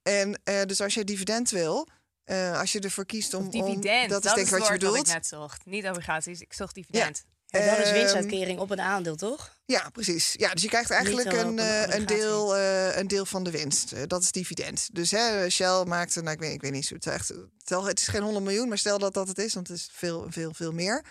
[0.04, 1.88] En eh, dus als je dividend wil,
[2.24, 3.46] Eh, als je ervoor kiest om...
[3.46, 4.04] Of dividend.
[4.04, 5.08] Om, dat is denk ik wat je woord dat bedoelt.
[5.08, 5.66] ik net zocht.
[5.66, 7.24] Niet obligaties, ik zocht dividend.
[7.28, 9.56] Ja, dat is Ehm, winstuitkering op een aandeel, toch?
[9.66, 10.34] Ja, precies.
[10.38, 13.52] Ja, dus je krijgt eigenlijk een, een eh, een, deel, eh, een deel van de
[13.52, 13.92] winst.
[13.92, 14.90] Eh, dat is dividend.
[14.94, 18.00] Dus hè, Shell maakte, nou, ik, weet, ik weet niet, het is, echt, stel, het
[18.00, 20.54] is geen 100 miljoen, maar stel dat dat het is, want het is veel, veel,
[20.54, 21.04] veel meer.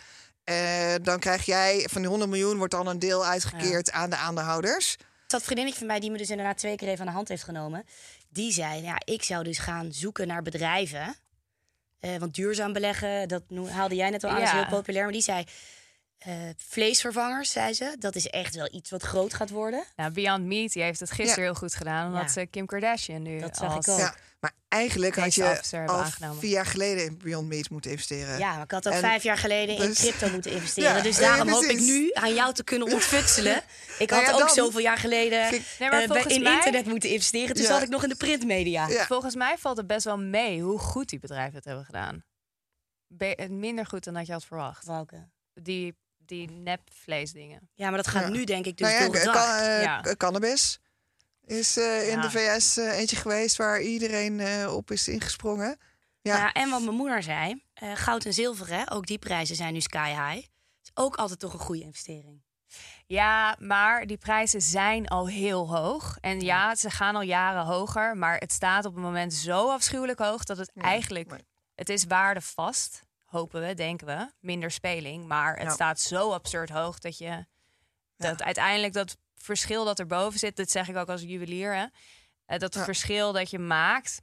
[0.45, 4.17] Eh, dan krijg jij van die 100 miljoen wordt dan een deel uitgekeerd aan de
[4.17, 4.97] aandeelhouders.
[5.27, 7.43] Dat vriendinnetje van mij, die me dus inderdaad twee keer even aan de hand heeft
[7.45, 7.85] genomen,
[8.29, 11.17] die zei: Ja, ik zou dus gaan zoeken naar bedrijven.
[12.01, 14.57] Eh, want duurzaam beleggen, dat haalde jij net al aan, dat is Ja.
[14.57, 15.05] heel populair.
[15.05, 15.45] Maar die zei:
[16.19, 19.85] eh, Vleesvervangers, zei ze, dat is echt wel iets wat groot gaat worden.
[19.97, 21.51] Nou, Beyond Meat die heeft het gisteren Ja.
[21.51, 22.07] heel goed gedaan.
[22.07, 22.29] Omdat Ja.
[22.29, 23.99] ze Kim Kardashian nu Dat zag ik ook.
[23.99, 26.39] Ja, maar eigenlijk had je al aangenomen.
[26.41, 28.39] vier jaar geleden in Beyond Meat moeten investeren.
[28.39, 30.97] Ja, maar ik had ook En vijf jaar geleden in dus- crypto moeten investeren.
[30.97, 33.63] Ja, dus daarom hoop ik nu aan jou te kunnen ontfutselen.
[33.99, 37.11] Ik Nou had ja, ook zoveel jaar geleden Nee, maar eh, in mij- internet moeten
[37.11, 37.55] investeren.
[37.55, 37.71] Toen Ja.
[37.71, 38.89] zat ik nog in de printmedia.
[38.89, 39.07] Ja.
[39.07, 42.25] Volgens mij valt het best wel mee hoe goed die bedrijven het hebben gedaan.
[43.07, 44.85] Be- minder goed dan dat je had verwacht.
[44.87, 45.29] Welke?
[45.55, 45.97] Die,
[46.29, 47.71] die nepvleesdingen.
[47.75, 48.29] Ja, maar dat gaat Ja.
[48.29, 49.35] nu denk ik dus nou ja, doorgedrag.
[49.35, 50.03] kan- eh, Ja.
[50.17, 50.79] cannabis
[51.47, 52.21] is eh, in Ja.
[52.21, 55.79] de VS eh, eentje geweest waar iedereen eh, op is ingesprongen.
[56.23, 56.37] Ja.
[56.37, 56.53] Ja.
[56.53, 59.81] en wat mijn moeder zei, eh, goud en zilver, hè, ook die prijzen zijn nu
[59.81, 60.47] sky high.
[60.83, 62.45] Is ook altijd toch een goede investering.
[63.07, 66.17] Ja, maar die prijzen zijn al heel hoog.
[66.21, 68.17] En ja, ze gaan al jaren hoger.
[68.17, 71.33] Maar het staat op het moment zo afschuwelijk hoog dat het eigenlijk.
[71.75, 74.31] Het is waardevast, hopen we, denken we.
[74.41, 75.27] Minder speling.
[75.27, 75.73] Maar het Ja.
[75.73, 77.47] staat zo absurd hoog dat je.
[78.17, 81.75] Dat uiteindelijk dat verschil dat erboven zit, dat zeg ik ook als juwelier.
[81.75, 81.87] Hè,
[82.45, 82.85] eh, dat Ja.
[82.85, 84.23] verschil dat je maakt.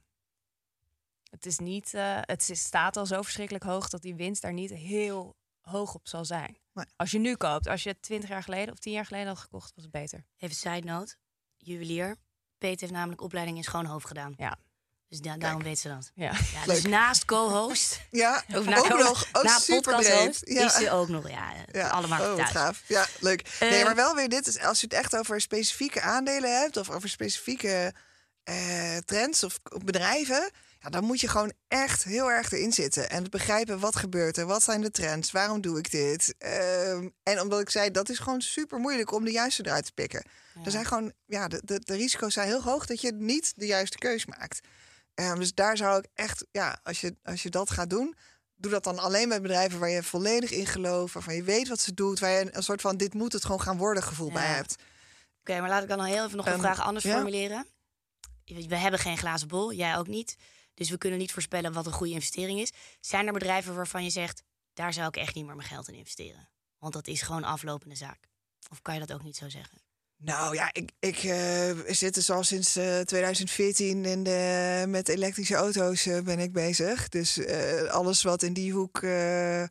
[1.30, 1.94] Het is niet.
[1.94, 5.94] eh, het is- staat al zo verschrikkelijk hoog dat die winst daar niet heel hoog
[5.94, 6.58] op zal zijn.
[6.72, 6.84] Nee.
[6.96, 9.38] Als je nu koopt, als je het 20 jaar geleden of 10 jaar geleden had
[9.38, 10.24] gekocht, was het beter.
[10.36, 11.16] Even side note,
[11.56, 12.16] juwelier.
[12.58, 14.34] Peter heeft namelijk opleiding in Schoonhoofd gedaan.
[14.36, 14.56] Ja.
[15.08, 16.10] Dus da- daarom weet ze dat.
[16.14, 16.32] Ja.
[16.52, 19.26] Ja, dus naast co-host, Ja, of ook nog.
[19.32, 20.58] Ook na super podcasthost, breed.
[20.58, 20.66] Ja.
[20.66, 22.50] is ze ook nog, ja, Ja, allemaal oh, wat thuis.
[22.50, 22.82] gaaf.
[22.86, 23.40] Ja, leuk.
[23.60, 24.46] Eh, nee, maar wel weer dit.
[24.46, 26.76] is- Als je het echt over specifieke aandelen hebt...
[26.76, 27.92] of over specifieke
[28.44, 30.50] eh, trends of of bedrijven...
[30.78, 33.10] Ja, dan moet je gewoon echt heel erg erin zitten.
[33.10, 34.46] En begrijpen wat gebeurt er.
[34.46, 35.30] Wat zijn de trends?
[35.30, 36.34] Waarom doe ik dit?
[36.38, 39.92] Ehm, en omdat ik zei, dat is gewoon super moeilijk om de juiste eruit te
[39.92, 40.24] pikken.
[40.64, 43.66] Er zijn gewoon, ja, de, de, de risico's zijn heel hoog dat je niet de
[43.66, 44.60] juiste keus maakt.
[45.14, 48.16] Ehm, dus daar zou ik echt, ja, als je, als je dat gaat doen,
[48.54, 51.80] doe dat dan alleen met bedrijven waar je volledig in gelooft, waarvan je weet wat
[51.80, 54.32] ze doet, waar je een, een soort van dit moet het gewoon gaan worden gevoel
[54.32, 54.76] bij hebt.
[55.40, 57.14] Oké, maar laat ik dan nog heel even nog een Ehm, vraag anders ja.
[57.14, 57.66] formuleren.
[58.44, 60.36] We hebben geen glazen bol, jij ook niet.
[60.74, 62.72] Dus we kunnen niet voorspellen wat een goede investering is.
[63.00, 65.94] Zijn er bedrijven waarvan je zegt, daar zou ik echt niet meer mijn geld in
[65.94, 66.48] investeren?
[66.78, 68.28] Want dat is gewoon aflopende zaak.
[68.70, 69.82] Of kan je dat ook niet zo zeggen?
[70.24, 75.54] Nou ja, ik, ik eh, zit dus al sinds eh, 2014 in de, met elektrische
[75.54, 77.08] auto's eh, ben ik bezig.
[77.08, 79.62] Dus eh, alles wat in die hoek eh,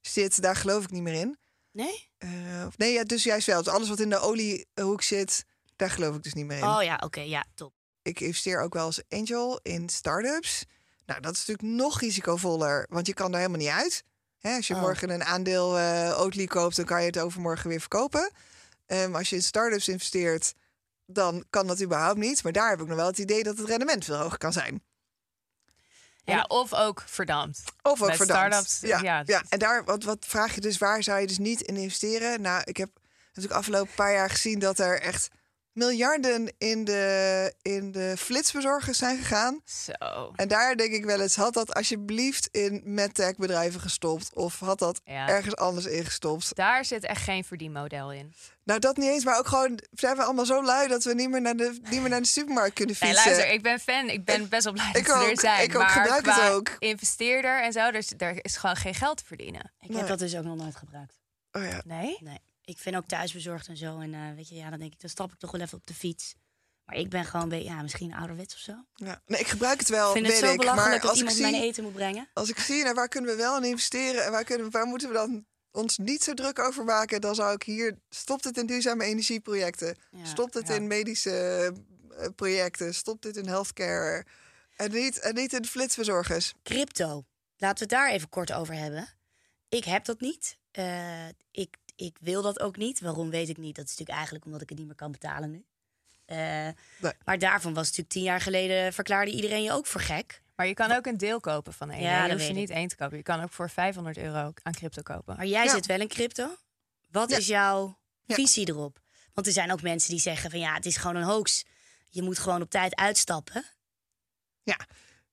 [0.00, 1.38] zit, daar geloof ik niet meer in.
[1.72, 2.10] Nee?
[2.18, 2.30] Eh,
[2.76, 3.62] nee, ja, dus juist wel.
[3.62, 5.44] Dus alles wat in de oliehoek zit,
[5.76, 6.64] daar geloof ik dus niet meer in.
[6.64, 7.72] Oh ja, oké, ja, top.
[8.02, 10.64] Ik investeer ook wel als angel in start-ups.
[11.06, 14.04] Nou, dat is natuurlijk nog risicovoller, want je kan daar helemaal niet uit.
[14.38, 14.80] Hè, als je Oh.
[14.80, 18.30] morgen een aandeel eh Oatly koopt, dan kan je het overmorgen weer verkopen.
[18.88, 20.54] Ehm, als je in start-ups investeert,
[21.06, 22.42] dan kan dat überhaupt niet.
[22.42, 24.82] Maar daar heb ik nog wel het idee dat het rendement veel hoger kan zijn.
[26.24, 27.62] Ja, of ook verdampt.
[27.82, 28.54] Of ook Met verdampt.
[28.70, 29.22] start-ups, Ja, ja.
[29.26, 29.42] ja.
[29.48, 32.40] en daar, wat, wat vraag je dus, waar zou je dus niet in investeren?
[32.40, 32.90] Nou, ik heb
[33.26, 35.28] natuurlijk afgelopen paar jaar gezien dat er echt
[35.78, 39.60] miljarden in de, in de flitsbezorgers zijn gegaan.
[39.64, 40.32] Zo.
[40.36, 44.34] En daar denk ik wel eens, had dat alsjeblieft in medtech bedrijven gestopt?
[44.34, 45.28] Of had dat Ja.
[45.28, 46.54] ergens anders ingestopt?
[46.56, 48.34] Daar zit echt geen verdienmodel in.
[48.64, 51.30] Nou, dat niet eens, maar ook gewoon zijn we allemaal zo lui dat we niet
[51.30, 53.30] meer naar de, niet meer naar de supermarkt kunnen Nee, fietsen.
[53.30, 54.08] luister, ik ben fan.
[54.08, 55.62] Ik ben best wel blij dat ik ze er ook, zijn.
[55.62, 56.76] ik ook, maar gebruik het ook.
[56.78, 59.72] investeerder en zo, dus er is gewoon geen geld te verdienen.
[59.80, 59.98] Ik Nee.
[59.98, 61.14] heb dat dus ook nog nooit gebruikt.
[61.52, 61.82] Oh ja.
[61.84, 62.16] Nee?
[62.20, 63.98] Nee, ik vind ook thuisbezorgd en zo.
[63.98, 65.86] En eh, weet je, ja, dan denk ik, dan stap ik toch wel even op
[65.86, 66.34] de fiets.
[66.84, 68.84] Maar ik ben gewoon, beetje, ja, misschien ouderwets of zo.
[68.94, 69.22] Ja.
[69.26, 70.56] Nee, ik gebruik het wel, Ik vind het zo ik.
[70.56, 72.28] Maar belachelijk dat als iemand mijn eten moet brengen.
[72.32, 75.08] als ik zie naar waar kunnen we wel in investeren en waar, kunnen, waar moeten
[75.08, 78.66] we dan ons niet zo druk over maken, dan zou ik hier stopt het in
[78.66, 80.74] duurzame energieprojecten, Ja, stopt het ja.
[80.74, 81.74] in medische
[82.10, 84.24] eh, projecten, stopt het in healthcare
[84.76, 86.54] en niet, en niet in flitsbezorgers.
[86.62, 87.24] Crypto.
[87.56, 89.08] Laten we het daar even kort over hebben.
[89.68, 90.58] Ik heb dat niet.
[90.70, 93.00] Eh, ik, ik wil dat ook niet.
[93.00, 93.74] Waarom weet ik niet.
[93.76, 95.64] Dat is natuurlijk eigenlijk omdat ik het niet meer kan betalen nu.
[96.24, 96.68] Eh,
[97.24, 98.92] Maar daarvan was natuurlijk tien jaar geleden...
[98.92, 100.42] verklaarde iedereen je ook voor gek.
[100.56, 102.02] Maar je kan ook een deel kopen van één.
[102.02, 103.16] Ja, je dat hoeft weet niet één te kopen.
[103.16, 105.36] Je kan ook voor 500 euro aan crypto kopen.
[105.36, 105.70] Maar jij Ja.
[105.72, 106.56] zit wel in crypto.
[107.10, 107.36] Wat Ja.
[107.36, 108.34] is jouw Ja.
[108.34, 109.00] visie erop?
[109.32, 110.60] Want er zijn ook mensen die zeggen van...
[110.60, 111.64] ja, het is gewoon een hoax.
[112.08, 113.64] Je moet gewoon op tijd uitstappen.
[114.62, 114.78] Ja,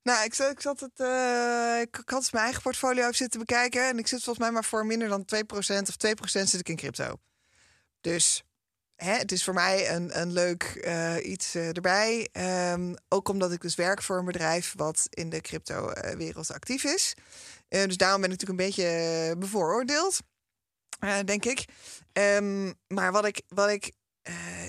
[0.06, 1.00] Nou, ik zat, ik zat het.
[1.00, 3.88] eh, ik, ik had mijn eigen portfolio even zitten bekijken.
[3.88, 6.76] En ik zit volgens mij maar voor minder dan 2% of 2% zit ik in
[6.76, 7.16] crypto.
[8.02, 8.44] Dus
[8.96, 12.30] hè, het is voor mij een, een leuk eh, iets eh, erbij.
[12.32, 17.14] Ehm, ook omdat ik dus werk voor een bedrijf wat in de crypto-wereld actief is.
[17.68, 20.20] Dus daarom ben ik natuurlijk een beetje bevooroordeeld,
[21.26, 21.66] denk ik.
[22.14, 23.92] Ehm, maar wat ik, wat ik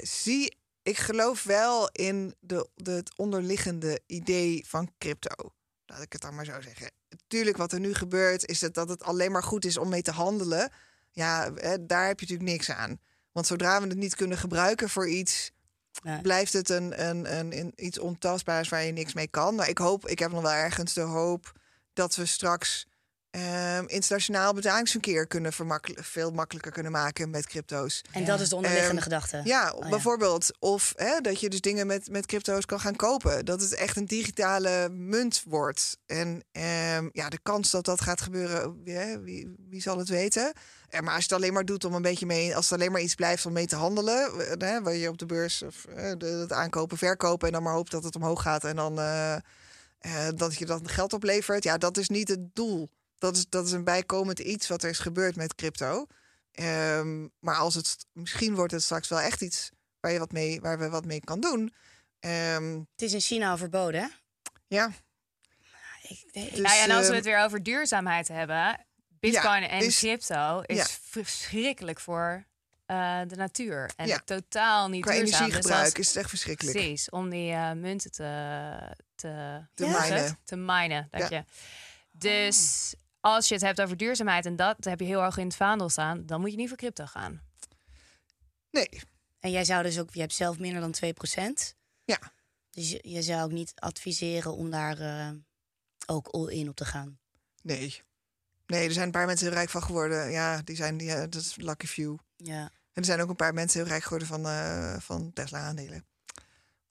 [0.03, 5.53] zie, ik geloof wel in de, de, het onderliggende idee van crypto.
[5.87, 6.91] Laat ik het dan maar zo zeggen.
[7.27, 10.03] Tuurlijk, wat er nu gebeurt, is het dat het alleen maar goed is om mee
[10.03, 10.73] te handelen.
[11.11, 13.01] Ja, hè, daar heb je natuurlijk niks aan.
[13.33, 15.53] Want zodra we het niet kunnen gebruiken voor iets,
[16.23, 19.55] blijft het een, een, een, een- iets ontastbaars waar je niks mee kan.
[19.55, 21.53] Maar ik hoop, ik heb nog wel ergens de hoop
[21.93, 22.87] dat we straks
[23.41, 25.53] ehm, internationaal betalingsverkeer kunnen
[25.95, 28.03] veel makkelijker kunnen maken met crypto's.
[28.13, 29.41] En dat is de onderliggende Ehm, gedachte.
[29.45, 29.89] Ja, Oh, ja.
[29.91, 30.51] bijvoorbeeld.
[30.59, 33.45] Of hè, dat je dus dingen met, met crypto's kan gaan kopen.
[33.45, 35.99] Dat het echt een digitale munt wordt.
[36.07, 40.53] En ehm, ja, de kans dat dat gaat gebeuren, wie, wie, wie zal het weten?
[41.01, 43.01] Maar als je het alleen maar doet om een beetje mee, als het alleen maar
[43.01, 46.13] iets blijft om mee te handelen, eh, hè, waar je op de beurs of eh,
[46.19, 49.37] het aankopen, verkopen en dan maar hoopt dat het omhoog gaat en dan eh,
[50.35, 51.65] dat je dan geld oplevert.
[51.65, 52.89] Ja, dat is niet het doel.
[53.19, 56.07] Dat is, dat is een bijkomend iets wat er is gebeurd met crypto.
[56.53, 60.61] Ehm, maar als het misschien wordt het straks wel echt iets waar je wat mee,
[60.61, 61.75] waar we wat mee kan doen.
[62.21, 64.07] Ehm, Het is in China al verboden, hè?
[64.67, 64.91] ja,
[66.09, 69.63] Ik, denk- Dus, nou ja, en als we ehm, het weer over duurzaamheid hebben, Bitcoin
[69.63, 70.87] en is- crypto is ja.
[71.03, 72.45] verschrikkelijk voor
[72.87, 73.91] eh, de natuur.
[73.97, 74.19] En Ja.
[74.25, 75.31] totaal niet qua duurzaam.
[75.31, 76.77] Dus energiegebruik als- is het echt verschrikkelijk.
[76.77, 80.39] Precies, om die eh, munten te, te, Te minen.
[80.45, 81.09] Te minen.
[81.11, 81.37] Dank Ja.
[81.37, 81.45] je.
[82.13, 82.95] Dus
[83.35, 85.89] als je het hebt over duurzaamheid en dat heb je heel erg in het vaandel
[85.89, 87.41] staan, dan moet je niet voor crypto gaan.
[88.71, 88.89] Nee,
[89.41, 91.75] En jij zou dus ook, je hebt zelf minder dan 2%.
[92.05, 92.19] ja.
[92.71, 95.29] Dus je, je zou ook niet adviseren om daar eh,
[96.07, 97.19] ook all in op te gaan.
[97.63, 98.03] Nee.
[98.67, 100.31] Nee, er zijn een paar mensen heel rijk van geworden.
[100.31, 102.17] Ja, die zijn, die, eh, dat is lucky few.
[102.37, 102.61] Ja.
[102.63, 106.07] En er zijn ook een paar mensen heel rijk geworden van, eh, van Tesla-aandelen.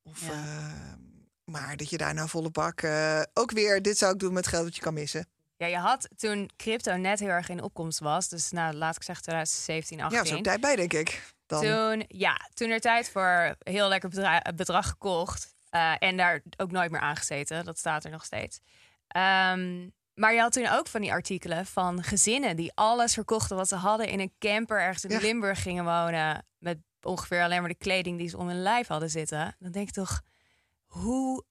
[0.04, 0.98] Of, Ja.
[1.44, 2.82] maar dat je daar nou volle bak...
[2.82, 5.28] eh, ook weer, dit zou ik doen met geld dat je kan missen.
[5.70, 9.04] Ja, je had toen crypto net heel erg in opkomst was, dus nou, laat ik
[9.04, 10.26] zeggen 2017, 18.
[10.32, 11.34] Ja, ook tijd bij, denk ik.
[11.46, 11.62] Dan.
[11.62, 15.54] Toen, ja, toen er tijd voor heel lekker bedra- bedrag gekocht.
[15.70, 17.66] eh, en daar ook nooit meer aangezeten.
[17.66, 18.60] Dat staat er nog steeds.
[19.08, 23.68] Ehm, maar je had toen ook van die artikelen van gezinnen die alles verkochten wat
[23.68, 25.20] ze hadden in een camper ergens in Ja.
[25.20, 26.46] Limburg gingen wonen.
[26.58, 29.56] Met ongeveer alleen maar de kleding die ze om hun lijf hadden zitten.
[29.60, 30.22] Dan denk ik toch,
[30.86, 31.44] hoe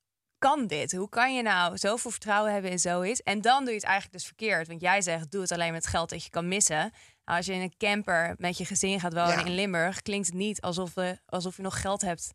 [0.50, 0.92] kan dit?
[0.92, 3.22] Hoe kan je nou zoveel vertrouwen hebben in zoiets?
[3.22, 4.68] En dan doe je het eigenlijk dus verkeerd.
[4.68, 6.92] Want jij zegt, doe het alleen met geld dat je kan missen.
[7.24, 9.44] Nou, als je in een camper met je gezin gaat wonen Ja.
[9.44, 10.02] in Limburg...
[10.02, 12.33] klinkt het niet alsof, we, alsof je nog geld hebt.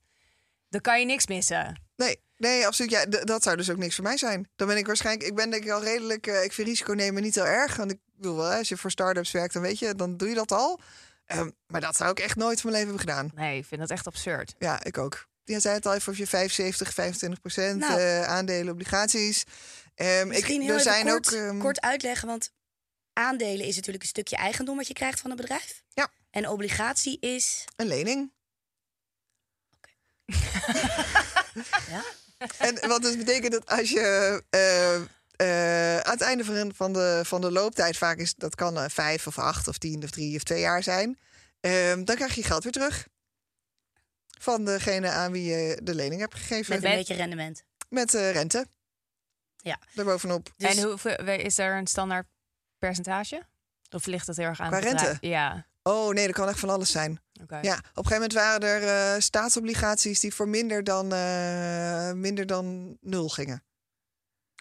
[0.69, 1.81] Dan kan je niks missen.
[1.95, 2.91] Nee, nee, absoluut.
[2.91, 4.49] Ja, dat zou dus ook niks voor mij zijn.
[4.55, 7.21] Dan ben ik waarschijnlijk, ik ben denk ik al redelijk, eh, ik vind risico nemen
[7.21, 7.75] niet heel erg.
[7.75, 10.29] Want ik wil wel, hè, als je voor start-ups werkt, dan weet je, dan doe
[10.29, 10.79] je dat al.
[11.25, 13.45] Ehm, maar dat zou ik echt nooit van mijn leven hebben gedaan.
[13.45, 14.55] Nee, ik vind dat echt absurd.
[14.57, 15.27] Ja, ik ook.
[15.49, 17.99] Jij zei het al even of je 75, 25 procent Nou.
[17.99, 19.43] eh, aandelen, obligaties.
[19.95, 21.39] Ehm, Misschien ik, heel er zijn kort, ook.
[21.39, 22.51] ehm, kort uitleggen, want
[23.13, 25.83] aandelen is natuurlijk een stukje eigendom wat je krijgt van een bedrijf.
[25.93, 26.07] Ja.
[26.31, 27.65] En obligatie is...
[27.75, 28.31] Een lening.
[31.89, 32.03] Ja?
[32.57, 37.41] En wat dus betekent dat als je eh, aan het einde van, van, de, van
[37.41, 40.59] de looptijd, vaak is dat kan vijf of acht of tien of drie of twee
[40.59, 41.19] jaar zijn,
[41.59, 43.07] ehm, dan krijg je geld weer terug.
[44.41, 46.73] Van degene aan wie je de lening hebt gegeven.
[46.73, 47.63] Met Met, een beetje rendement.
[48.13, 48.65] eh, rente.
[49.57, 49.79] Ja.
[49.93, 50.53] Daarbovenop.
[50.57, 52.27] Dus- En hoeveel, is er een standaard
[52.77, 53.43] percentage?
[53.89, 55.17] Of ligt dat heel erg aan Qua rente?
[55.21, 57.21] Ja, Oh nee, dat kan echt van alles zijn.
[57.41, 57.59] oké.
[57.61, 62.45] Ja, op een gegeven moment waren er eh, staatsobligaties die voor minder dan, eh, minder
[62.45, 63.63] dan nul gingen.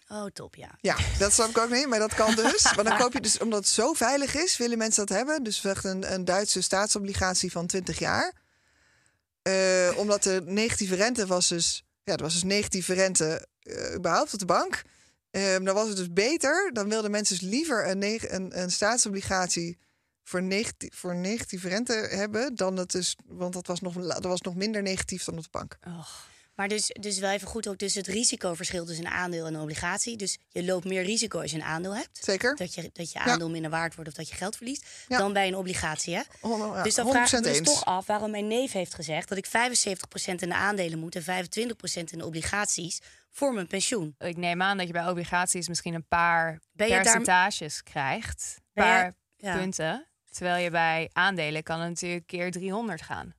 [0.08, 0.70] Oh, top, ja.
[0.80, 2.74] Ja, dat snap ik ook niet, maar dat kan dus.
[2.74, 5.42] Maar dan koop je dus, omdat het zo veilig is, willen mensen dat hebben.
[5.42, 8.32] Dus echt een, een Duitse staatsobligatie van 20 jaar.
[9.48, 14.32] Eh, omdat de negatieve rente was dus, ja, er was dus negatieve rente eh, überhaupt
[14.32, 14.82] op de bank.
[15.30, 16.70] Ehm, dan was het dus beter.
[16.72, 18.02] Dan wilden mensen dus liever een,
[18.34, 19.78] een, een staatsobligatie
[20.22, 24.40] voor, negatief, voor negatieve rente hebben dan het dus, want dat was nog, dat was
[24.40, 25.78] nog minder negatief dan op de bank.
[26.58, 29.60] Maar dus, dus wel even goed ook dus het risicoverschil tussen een aandeel en een
[29.60, 30.16] obligatie.
[30.16, 32.18] Dus je loopt meer risico als je een aandeel hebt.
[32.24, 32.56] Zeker?
[32.56, 33.24] Dat je, dat je Ja.
[33.24, 34.86] aandeel minder waard wordt of dat je geld verliest.
[35.08, 35.18] Ja.
[35.18, 36.22] Dan bij een obligatie, hè?
[36.42, 39.28] Ja, dus dan 100% vraag ik me dus toch af waarom mijn neef heeft gezegd...
[39.28, 39.50] dat ik 75%
[40.24, 41.24] in de aandelen moet en 25%
[42.04, 43.00] in de obligaties
[43.30, 44.14] voor mijn pensioen.
[44.18, 48.54] Ik neem aan dat je bij obligaties misschien een paar daar- percentages krijgt.
[48.56, 49.56] Een paar ja.
[49.56, 50.06] punten.
[50.30, 53.34] Terwijl je bij aandelen kan het natuurlijk keer 300 gaan.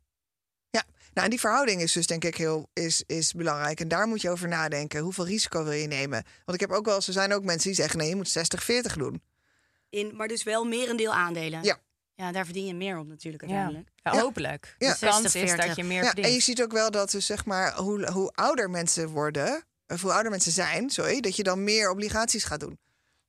[1.20, 3.80] Nou, en die verhouding is dus denk ik heel is, is belangrijk.
[3.80, 5.00] En daar moet je over nadenken.
[5.02, 6.24] Hoeveel risico wil je nemen?
[6.46, 8.38] Want ik heb ook wel, er zijn ook mensen die zeggen: nee, je moet
[8.92, 9.22] 60-40 doen.
[9.90, 11.64] In, maar dus wel merendeel aandelen.
[11.64, 11.78] Ja.
[12.16, 13.50] Ja, daar verdien je meer op natuurlijk Ja.
[13.50, 13.90] uiteindelijk.
[13.96, 14.20] Ja, Ja.
[14.22, 14.76] hopelijk.
[14.78, 14.94] Ja.
[14.94, 15.66] De kans is 60-40.
[15.68, 16.28] dat je meer Ja, verdient.
[16.28, 20.02] en je ziet ook wel dat dus zeg maar hoe, hoe ouder mensen worden, of
[20.02, 22.80] hoe ouder mensen zijn, sorry, dat je dan meer obligaties gaat doen.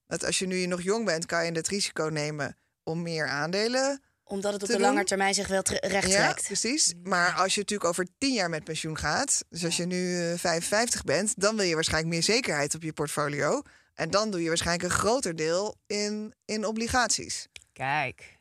[0.07, 4.03] Dat als je nu nog jong bent, kan je het risico nemen om meer aandelen.
[4.31, 6.45] Omdat het op de lange termijn zich wel recht Ja, trekt.
[6.45, 6.95] precies.
[7.03, 10.39] Maar als je natuurlijk over tien jaar met pensioen gaat, dus als je nu eh,
[10.39, 13.63] 55 bent, dan wil je waarschijnlijk meer zekerheid op je portfolio.
[13.95, 17.47] En dan doe je waarschijnlijk een groter deel in, in obligaties.
[17.73, 18.39] Kijk.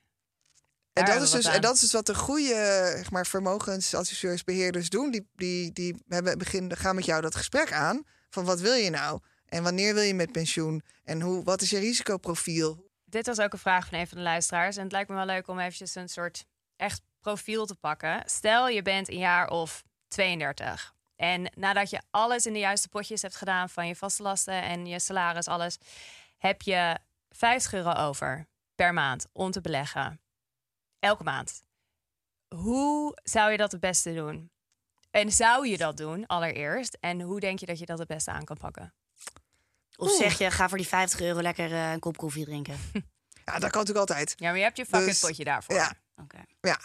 [0.94, 4.44] En dat, is dus, wat en dat is dus wat de goede zeg maar, vermogensadviseurs,
[4.44, 5.12] beheerders doen.
[5.12, 8.04] Die, die, die hebben begin, gaan met jou dat gesprek aan.
[8.30, 9.20] Van wat wil je nou?
[9.46, 10.82] En wanneer wil je met pensioen?
[11.04, 12.89] En hoe, wat is je risicoprofiel?
[13.10, 14.78] Dit was ook een vraag van een van de luisteraars.
[14.78, 16.46] En het lijkt me wel leuk om eventjes een soort
[16.76, 18.22] echt profiel te pakken.
[18.26, 20.96] Stel, je bent een jaar of 32.
[21.16, 24.86] En nadat je alles in de juiste potjes hebt gedaan van je vaste lasten en
[24.86, 25.78] je salaris, alles,
[26.38, 26.98] heb je
[27.30, 30.22] 50 euro over per maand om te beleggen.
[31.00, 31.64] Elke maand.
[32.56, 34.52] Hoe zou je dat het beste doen?
[35.12, 36.98] En zou je dat doen allereerst?
[37.00, 38.94] En hoe denk je dat je dat het beste aan kan pakken?
[40.00, 42.78] Of zeg je, ga voor die 50 euro lekker eh, een kop koffie drinken.
[43.46, 44.34] Ja, dat kan natuurlijk altijd.
[44.36, 45.76] Ja, maar je hebt je fuck Dus, potje daarvoor.
[45.76, 46.38] Ja, Oké.
[46.62, 46.80] ja.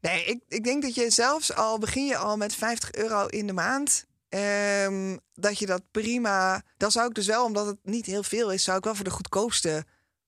[0.00, 3.46] Nee, ik, ik denk dat je zelfs al begin je al met 50 euro in
[3.46, 4.04] de maand.
[4.28, 6.62] ehm, dat je dat prima.
[6.76, 9.04] Dan zou ik dus wel, omdat het niet heel veel is, zou ik wel voor
[9.04, 9.84] de goedkoopste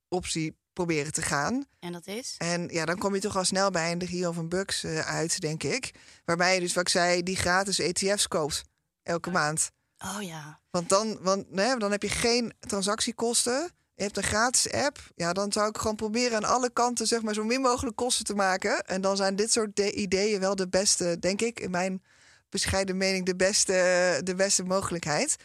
[0.09, 1.66] optie proberen te gaan.
[1.80, 2.34] En dat is?
[2.38, 4.99] En ja, dan kom je toch al snel bij een de Giro van Bucks eh,
[4.99, 5.90] uit, denk ik.
[6.24, 8.62] Waarbij je dus, wat ik zei, die gratis ETF's koopt
[9.03, 9.70] elke maand.
[10.05, 10.61] Oh ja.
[10.70, 13.70] Want dan, want, nee, dan heb je geen transactiekosten.
[13.94, 14.98] Je hebt een gratis app.
[15.16, 18.24] Ja, dan zou ik gewoon proberen aan alle kanten zeg maar, zo min mogelijk kosten
[18.24, 18.84] te maken.
[18.86, 22.03] En dan zijn dit soort de- ideeën wel de beste, denk ik, in mijn
[22.48, 25.36] bescheiden mening, de beste, de beste mogelijkheid.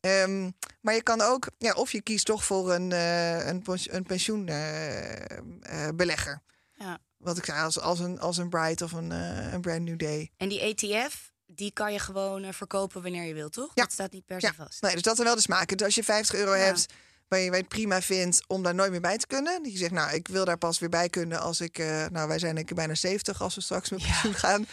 [0.00, 0.50] Ehm,
[0.80, 6.42] maar je kan ook, ja, of je kiest toch voor een, eh een, een pensioenbelegger.
[6.74, 6.98] ja.
[7.16, 9.98] Wat ik zei, als, als, een, als een Bright of een, eh, een Brand New
[9.98, 10.30] Day.
[10.36, 13.70] En die ETF, die kan je gewoon eh, verkopen wanneer je wilt, toch?
[13.74, 13.82] Ja.
[13.82, 14.82] Dat staat niet per se Ja, vast.
[14.82, 15.76] nee, dus dat zijn wel de smaken.
[15.76, 16.64] Dus als je 50 euro Ja.
[16.64, 16.86] hebt
[17.28, 19.62] waar je het prima vindt om daar nooit meer bij te kunnen.
[19.62, 21.78] Dat je zegt, nou, ik wil daar pas weer bij kunnen als ik...
[21.78, 24.66] eh, nou, wij zijn denk ik bijna 70 als we straks met pensioen gaan.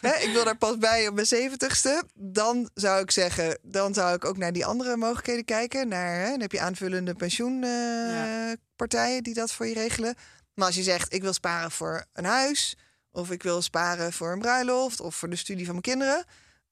[0.00, 2.02] Ik wil daar pas bij op mijn 70ste.
[2.14, 5.88] Dan zou ik zeggen, dan zou ik ook naar die andere mogelijkheden kijken.
[5.88, 10.14] Naar, hè, dan heb je aanvullende pensioenpartijen die dat voor je regelen.
[10.54, 12.76] Maar als je zegt, ik wil sparen voor een huis...
[13.18, 15.00] of ik wil sparen voor een bruiloft...
[15.00, 16.24] of voor de studie van mijn kinderen...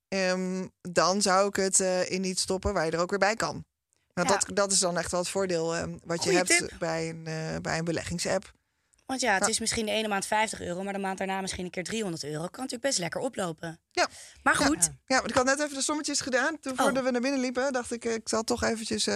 [0.09, 3.35] Ehm, dan zou ik het eh, in iets stoppen waar je er ook weer bij
[3.35, 3.65] kan.
[4.15, 4.35] Nou, Ja.
[4.39, 6.71] dat, dat is dan echt wel het voordeel ehm, wat je hebt tip.
[6.79, 8.53] bij een, eh, bij een beleggingsapp.
[9.07, 11.65] Want ja, het is misschien de ene maand 50 euro, maar de maand daarna misschien
[11.65, 12.39] een keer 300 euro.
[12.39, 13.81] Kan natuurlijk best lekker oplopen.
[13.91, 14.09] Ja.
[14.43, 16.61] Maar goed, Ja, ik had net even de sommetjes gedaan.
[16.61, 16.79] Toen Oh.
[16.79, 19.07] voordat we naar binnen liepen, dacht ik, eh, ik zal toch eventjes...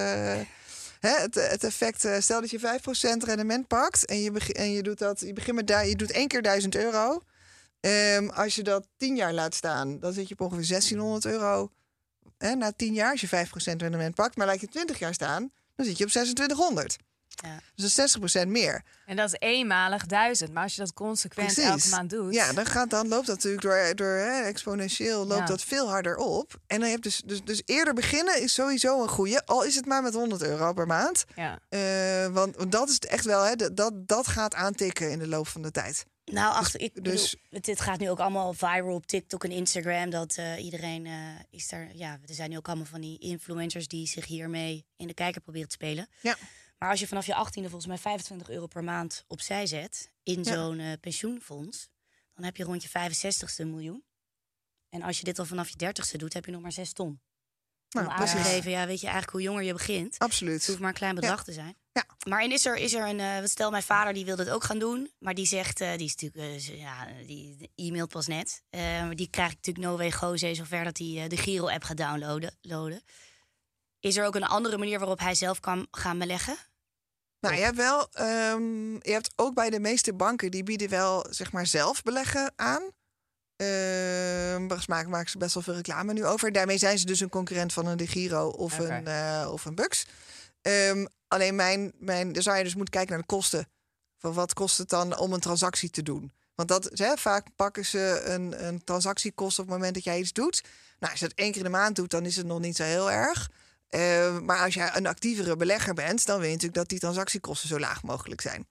[1.00, 4.98] hè, het, effect, eh, stel dat je 5% rendement pakt en je, en je doet
[4.98, 7.22] dat, je begint met je doet één keer 1000 euro.
[7.80, 11.70] Ehm, als je dat 10 jaar laat staan, dan zit je op ongeveer 1600 euro.
[12.38, 15.52] Hè, na 10 jaar, als je 5% rendement pakt, maar laat je 20 jaar staan,
[15.74, 16.96] dan zit je op 2600.
[17.42, 17.60] Ja.
[17.74, 18.82] Dus dat is 60% meer.
[19.06, 20.52] En dat is eenmalig duizend.
[20.52, 22.34] Maar als je dat consequent elke maand doet.
[22.34, 25.46] Ja, dan, gaat, dan loopt dat natuurlijk door, door hè, exponentieel loopt Ja.
[25.46, 26.60] dat veel harder op.
[26.66, 29.46] En dan heb je dus, dus, dus eerder beginnen is sowieso een goede.
[29.46, 31.24] Al is het maar met 100 euro per maand.
[31.36, 31.58] Ja.
[31.68, 35.48] Eh, want, dat is echt wel, hè, dat- dat, dat gaat aantikken in de loop
[35.48, 36.04] van de tijd.
[36.24, 40.10] nou achter, ik dus- dus, dit gaat nu ook allemaal viral op TikTok en Instagram.
[40.10, 41.12] Dat eh, iedereen eh,
[41.50, 45.06] is daar, ja, er zijn nu ook allemaal van die influencers die zich hiermee in
[45.06, 46.08] de kijker proberen te spelen.
[46.20, 46.36] Ja.
[46.80, 50.42] Maar als je vanaf je 18e volgens mij 25 euro per maand opzij zet in
[50.42, 50.52] Ja.
[50.54, 51.88] zo'n eh, pensioenfonds,
[52.34, 54.04] dan heb je rond je 65ste een miljoen.
[54.88, 57.20] En als je dit al vanaf je 30ste doet, heb je nog maar 6 ton.
[57.90, 58.50] Nou, aan te precies.
[58.52, 60.12] geven, ja, weet je eigenlijk hoe jonger je begint.
[60.12, 60.66] Het Absoluut.
[60.66, 61.76] hoeft maar een klein bedrag te zijn.
[61.92, 62.04] Ja.
[62.28, 63.20] Maar en is er, is er een.
[63.20, 65.10] eh, stel, mijn vader die wilde het ook gaan doen.
[65.18, 65.80] Maar die zegt.
[65.80, 66.60] eh, die is natuurlijk.
[66.62, 68.62] ja, die e-mailt pas net.
[68.70, 72.56] Maar die krijgt natuurlijk no way goze zover dat hij de Giro-app gaat downloaden.
[72.60, 73.02] loaden.
[74.00, 76.56] Is er ook een andere manier waarop hij zelf kan gaan beleggen?
[77.40, 81.26] Nou, je hebt wel, ehm, je hebt ook bij de meeste banken, die bieden wel,
[81.30, 82.82] zeg maar, zelf beleggen aan.
[83.56, 86.52] Ehm volgens mij maken ze best wel veel reclame nu over.
[86.52, 89.74] Daarmee zijn ze dus een concurrent van een De Giro of, een, eh of een
[89.74, 90.06] Bux.
[90.62, 93.68] Ehm, alleen mijn, mijn, dan zou je dus moeten kijken naar de kosten.
[94.18, 96.32] Van wat kost het dan om een transactie te doen?
[96.54, 100.32] Want dat, hè, vaak pakken ze een, een transactiekost op het moment dat jij iets
[100.32, 100.62] doet.
[100.98, 102.76] Nou, als je dat één keer in de maand doet, dan is het nog niet
[102.76, 103.50] zo heel erg.
[103.90, 107.68] Eh, maar als jij een actievere belegger bent, dan wil je natuurlijk dat die transactiekosten
[107.68, 108.68] zo laag mogelijk zijn.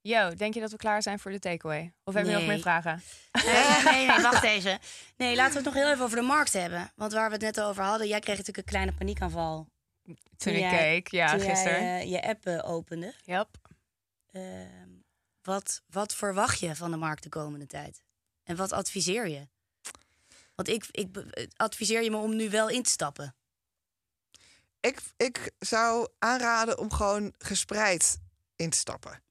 [0.00, 1.92] Yo, denk je dat we klaar zijn voor de takeaway?
[2.04, 3.02] Of heb je nog meer vragen?
[3.32, 4.78] Nee, nee, nee, wacht even.
[5.16, 6.92] Nee, laten we het nog heel even over de markt hebben.
[6.96, 9.68] Want waar we het net over hadden, jij kreeg natuurlijk een kleine paniekaanval.
[10.36, 11.82] Toen ik jij- keek, ja, toen gisteren.
[11.82, 13.14] jij eh, je app eh, opende.
[13.24, 13.48] Yep.
[14.30, 14.88] Ehm,
[15.42, 18.02] wat, wat verwacht je van de markt de komende tijd?
[18.44, 19.48] En wat adviseer je?
[20.54, 23.34] Want ik, ik eh, adviseer je me om nu wel in te stappen.
[24.80, 28.18] Ik, ik zou aanraden om gewoon gespreid
[28.56, 29.22] in te stappen.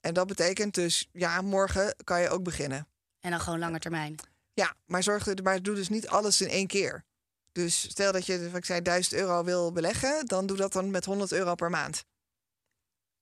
[0.00, 2.88] En dat betekent dus, ja, morgen kan je ook beginnen.
[3.20, 4.14] En dan gewoon langer termijn.
[4.54, 7.04] Ja, maar, zorg, er- maar doe dus niet alles in één keer.
[7.52, 11.04] Dus stel dat je, ik zei, 1000 euro wil beleggen, dan doe dat dan met
[11.04, 12.04] 100 euro per maand.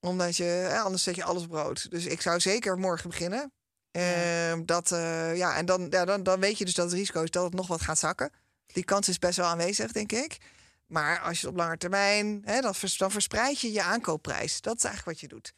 [0.01, 1.91] Omdat je, anders zet je alles brood.
[1.91, 3.53] Dus ik zou zeker morgen beginnen.
[3.91, 7.23] Ehm, dat, eh, ja, en dan, ja, dan, dan weet je dus dat het risico
[7.23, 8.31] is dat het nog wat gaat zakken.
[8.67, 10.39] Die kans is best wel aanwezig, denk ik.
[10.87, 14.61] Maar als je het op lange termijn, hè, dan, vers- dan verspreid je je aankoopprijs.
[14.61, 15.55] Dat is eigenlijk wat je doet.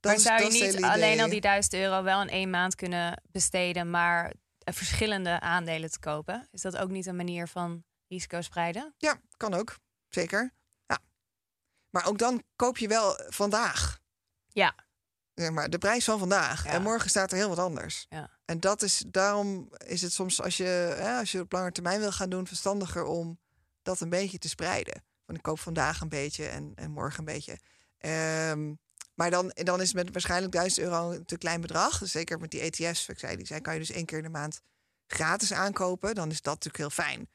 [0.00, 2.74] Dat maar is- zou je niet alleen al die 1000 euro wel in één maand
[2.74, 6.48] kunnen besteden, maar eh, verschillende aandelen te kopen?
[6.50, 8.94] Is dat ook niet een manier van risico spreiden?
[8.98, 9.76] Ja, kan ook.
[10.08, 10.52] Zeker.
[10.86, 10.98] Ja.
[11.90, 14.00] Maar ook dan koop je wel vandaag.
[14.46, 14.74] Ja.
[15.34, 16.64] Zeg maar de prijs van vandaag.
[16.64, 16.70] Ja.
[16.70, 18.06] En morgen staat er heel wat anders.
[18.08, 18.30] Ja.
[18.44, 20.64] En dat is, daarom is het soms als je,
[20.98, 23.40] hè, als je op lange termijn wil gaan doen, verstandiger om
[23.82, 25.02] dat een beetje te spreiden.
[25.24, 27.58] Want ik koop vandaag een beetje en, en morgen een beetje.
[27.98, 28.74] Ehm,
[29.14, 31.98] maar dan, dan is het met waarschijnlijk 1000 euro een te klein bedrag.
[31.98, 34.24] Dus zeker met die ETF's, ik zei, die zijn, kan je dus één keer in
[34.24, 34.60] de maand
[35.06, 36.14] gratis aankopen.
[36.14, 37.28] Dan is dat natuurlijk heel fijn.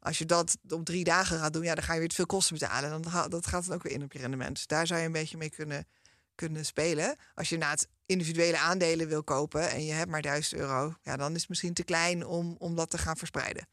[0.00, 2.26] Als je dat op drie dagen gaat doen, ja, dan ga je weer te veel
[2.26, 2.90] kosten betalen.
[2.90, 4.54] Dan dat gaat dan ook weer in op je rendement.
[4.56, 5.86] Dus daar zou je een beetje mee kunnen,
[6.34, 7.16] kunnen spelen.
[7.34, 11.16] Als je na het individuele aandelen wil kopen en je hebt maar 1000 euro, ja,
[11.16, 13.66] dan is het misschien te klein om, om dat te gaan verspreiden.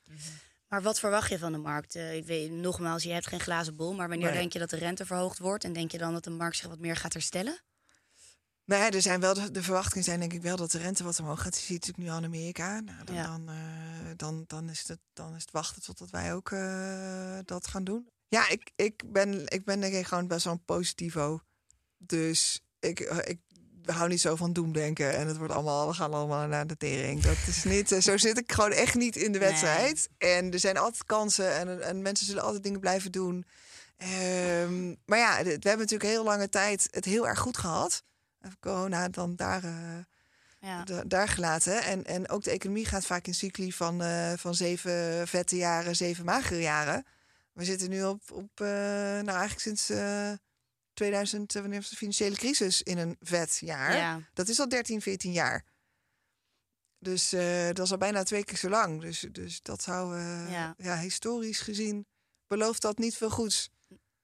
[0.72, 1.96] Maar wat verwacht je van de markt?
[1.96, 3.94] Eh, ik weet nogmaals, je hebt geen glazen bol.
[3.94, 4.38] Maar wanneer Nee.
[4.38, 5.64] denk je dat de rente verhoogd wordt?
[5.64, 7.62] En denk je dan dat de markt zich wat meer gaat herstellen?
[8.64, 11.20] Ja, er zijn wel de, de verwachtingen zijn denk ik wel dat de rente wat
[11.20, 11.56] omhoog gaat.
[11.56, 12.80] Je ziet natuurlijk nu al in Amerika.
[12.80, 13.26] Nou, dan, Ja.
[13.26, 17.68] dan, eh, dan, dan, is het, dan is het wachten totdat wij ook eh, dat
[17.68, 18.10] gaan doen.
[18.28, 21.42] Ja, ik, ik, ben, ik ben denk ik gewoon best wel een positivo.
[21.98, 23.40] Dus ik, ik
[23.92, 25.16] hou niet zo van doemdenken.
[25.16, 27.22] En het wordt allemaal, we gaan allemaal naar de tering.
[27.22, 29.48] Dat is niet, eh, zo zit ik gewoon echt niet in de Nee.
[29.50, 30.10] wedstrijd.
[30.18, 33.46] En er zijn altijd kansen en, en mensen zullen altijd dingen blijven doen.
[33.98, 38.04] Ehm, maar ja, we hebben natuurlijk heel lange tijd het heel erg goed gehad.
[38.42, 39.98] Even corona dan daar, eh,
[40.60, 40.84] Ja.
[41.08, 41.84] daar gelaten.
[41.84, 45.96] En, en ook de economie gaat vaak in cycli van, eh, van zeven vette jaren,
[45.96, 47.06] zeven magere jaren.
[47.54, 49.90] We zitten nu op, op nou eigenlijk sinds
[51.02, 53.96] 2000, eh, wanneer was de financiële crisis, in een vet jaar.
[53.96, 54.20] Ja.
[54.34, 55.66] Dat is al 13, 14 jaar.
[57.00, 59.02] Dus eh, dat is al bijna twee keer zo lang.
[59.02, 60.74] Dus, dus dat zou, eh, Ja.
[60.78, 60.98] ja.
[60.98, 62.06] historisch gezien,
[62.48, 63.70] belooft dat niet veel goeds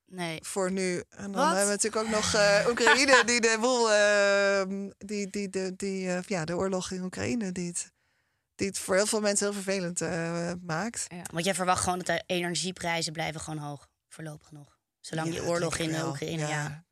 [0.05, 0.43] Nee.
[0.43, 1.03] voor nu.
[1.09, 1.45] En dan Wat?
[1.45, 2.35] hebben we natuurlijk ook nog
[2.69, 7.67] Oekraïne, die de boel, eh, die, die, die, die, ja, de oorlog in Oekraïne, die
[7.67, 7.91] het,
[8.55, 9.99] die het voor heel veel mensen heel vervelend
[10.63, 11.07] maakt.
[11.31, 13.87] Want jij verwacht gewoon dat de energieprijzen blijven gewoon hoog.
[14.07, 14.76] Voorlopig nog.
[15.07, 16.09] Zolang Ja, die oorlog in eh, wel.
[16.09, 16.83] Oekraïne, ja.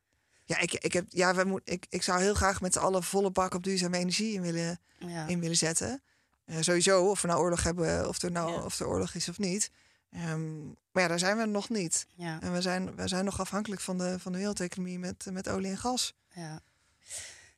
[0.45, 3.03] Ja, ik, ik, heb, ja we moet, ik, ik zou heel graag met z'n allen
[3.03, 5.27] volle bak op duurzame energie in willen, Ja.
[5.27, 6.03] in willen zetten.
[6.45, 8.63] Eh, sowieso, of we nou oorlog hebben, of er nou Ja.
[8.63, 9.71] of er oorlog is of niet.
[10.11, 12.05] Ehm, maar ja, daar zijn we nog niet.
[12.15, 12.37] Ja.
[12.41, 15.69] En we zijn, we zijn nog afhankelijk van de, van de wereldeconomie met, met olie
[15.71, 16.13] en gas.
[16.33, 16.61] ja.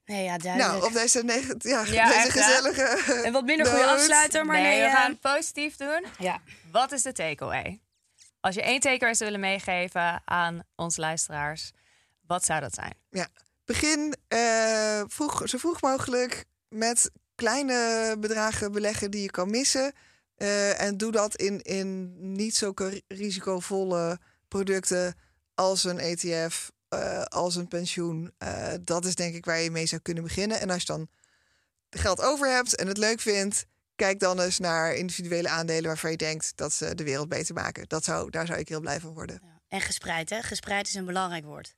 [0.06, 0.72] Nee, ja, duidelijk.
[0.74, 1.24] Nou, op deze,
[1.60, 3.22] ja, Ja, deze gezellige.
[3.26, 4.80] Een wat minder goede afsluiter, maar nee, nee.
[4.80, 6.06] we eh, gaan het positief doen.
[6.20, 6.42] Ja.
[6.72, 7.80] Wat is de takeaway?
[8.40, 11.72] Als je één takeaway zou willen meegeven aan onze luisteraars,
[12.22, 12.94] wat zou dat zijn?
[13.10, 13.28] Ja,
[13.66, 19.94] begin eh, vroeg, zo vroeg mogelijk met kleine bedragen beleggen die je kan missen.
[20.36, 25.16] Eh, en doe dat in, in niet zulke risicovolle producten
[25.54, 28.34] als een ETF, eh, als een pensioen.
[28.82, 30.60] Dat is denk ik waar je mee zou kunnen beginnen.
[30.60, 31.10] En als je dan
[31.90, 33.66] geld over hebt en het leuk vindt,
[33.98, 37.86] kijk dan eens naar individuele aandelen waarvan je denkt dat ze de wereld beter maken.
[37.88, 39.42] Dat zou, daar zou ik heel blij van worden.
[39.68, 40.42] En gespreid, hè?
[40.42, 41.76] Gespreid is een belangrijk woord.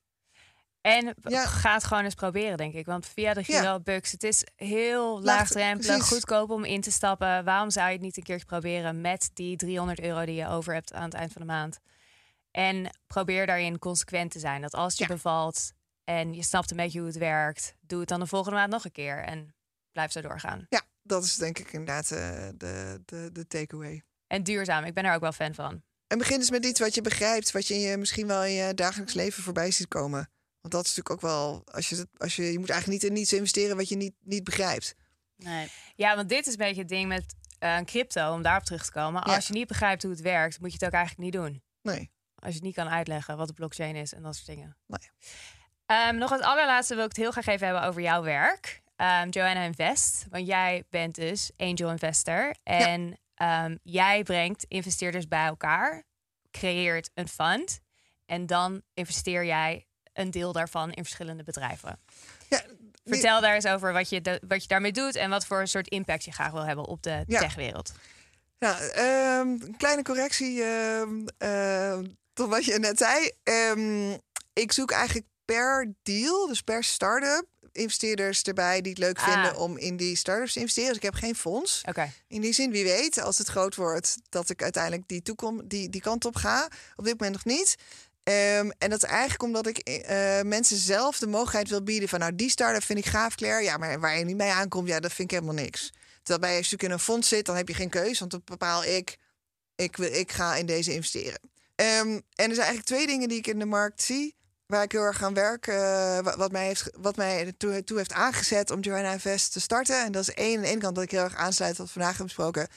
[0.80, 1.46] En Ja.
[1.46, 2.86] ga het gewoon eens proberen, denk ik.
[2.86, 3.60] Want via de Ja.
[3.60, 7.44] Giro Bucks, het is heel Laag- laagdrempelig, goedkoop om in te stappen.
[7.44, 10.74] Waarom zou je het niet een keertje proberen met die 300 euro die je over
[10.74, 11.78] hebt aan het eind van de maand?
[12.50, 14.62] En probeer daarin consequent te zijn.
[14.62, 15.14] Dat als het je Ja.
[15.14, 15.72] bevalt
[16.04, 18.84] en je snapt een beetje hoe het werkt, doe het dan de volgende maand nog
[18.84, 19.24] een keer.
[19.24, 19.54] En
[19.92, 20.66] blijf zo doorgaan.
[20.68, 24.02] Ja, dat is denk ik inderdaad eh, de, de, de takeaway.
[24.26, 25.82] En duurzaam, ik ben er ook wel fan van.
[26.06, 28.52] En begin eens met iets wat je begrijpt, wat je, in je misschien wel in
[28.52, 30.30] je dagelijks leven voorbij ziet komen.
[30.60, 33.10] Want dat is natuurlijk ook wel, als je, het, als je, je moet eigenlijk niet
[33.10, 34.94] in iets investeren wat je niet, niet begrijpt.
[35.36, 35.70] Nee.
[35.94, 38.92] Ja, want dit is een beetje het ding met eh, crypto, om daarop terug te
[38.92, 39.22] komen.
[39.26, 39.34] Ja.
[39.34, 41.62] Als je niet begrijpt hoe het werkt, moet je het ook eigenlijk niet doen.
[41.82, 42.10] Nee.
[42.34, 44.76] Als je het niet kan uitleggen wat de blockchain is en dat soort dingen.
[44.86, 45.10] Nee.
[45.86, 48.82] Ehm, nog als allerlaatste wil ik het heel graag even hebben over jouw werk.
[49.00, 50.26] Ehm, Joanna Invest.
[50.30, 52.54] Want jij bent dus angel investor.
[52.62, 56.02] En ehm, jij brengt investeerders bij elkaar.
[56.50, 57.80] Creëert een fund.
[58.26, 61.98] En dan investeer jij een deel daarvan in verschillende bedrijven.
[62.48, 62.62] Ja,
[63.04, 65.88] Vertel daar eens over wat je, de- wat je daarmee doet en wat voor soort
[65.88, 67.40] impact je graag wil hebben op de Ja.
[67.40, 67.92] techwereld.
[68.58, 73.30] Ehm, een kleine correctie ehm, ehm, tot wat je net zei.
[73.42, 74.12] Ehm,
[74.52, 77.46] ik zoek eigenlijk per deal, dus per start-up,
[77.80, 79.32] investeerders erbij die het leuk Ah.
[79.32, 80.88] vinden om in die start-ups te investeren.
[80.88, 81.82] Dus ik heb geen fonds.
[81.88, 82.12] Oké.
[82.28, 85.88] In die zin, wie weet, als het groot wordt, dat ik uiteindelijk die, toekom, die,
[85.88, 86.68] die kant op ga.
[86.96, 87.76] Op dit moment nog niet.
[88.22, 92.18] Ehm, en dat is eigenlijk omdat ik eh, mensen zelf de mogelijkheid wil bieden van...
[92.18, 93.62] nou, die start-up vind ik gaaf, Claire.
[93.64, 95.92] Ja, maar waar je niet mee aankomt, ja, dat vind ik helemaal niks.
[96.22, 98.18] Terwijl bij als je in een fonds zit, dan heb je geen keus.
[98.18, 99.16] Want dan bepaal ik,
[99.76, 101.40] ik, wil, ik ga in deze investeren.
[101.74, 104.34] Ehm, en er zijn eigenlijk twee dingen die ik in de markt zie...
[104.70, 105.74] waar ik heel erg aan werk, eh,
[106.18, 110.04] wa- wat mij, heeft, wat mij toe heeft aangezet om Joanna Invest te starten.
[110.04, 111.92] En dat is één, aan de ene kant dat ik heel erg aansluit wat we
[111.92, 112.68] vandaag hebben besproken.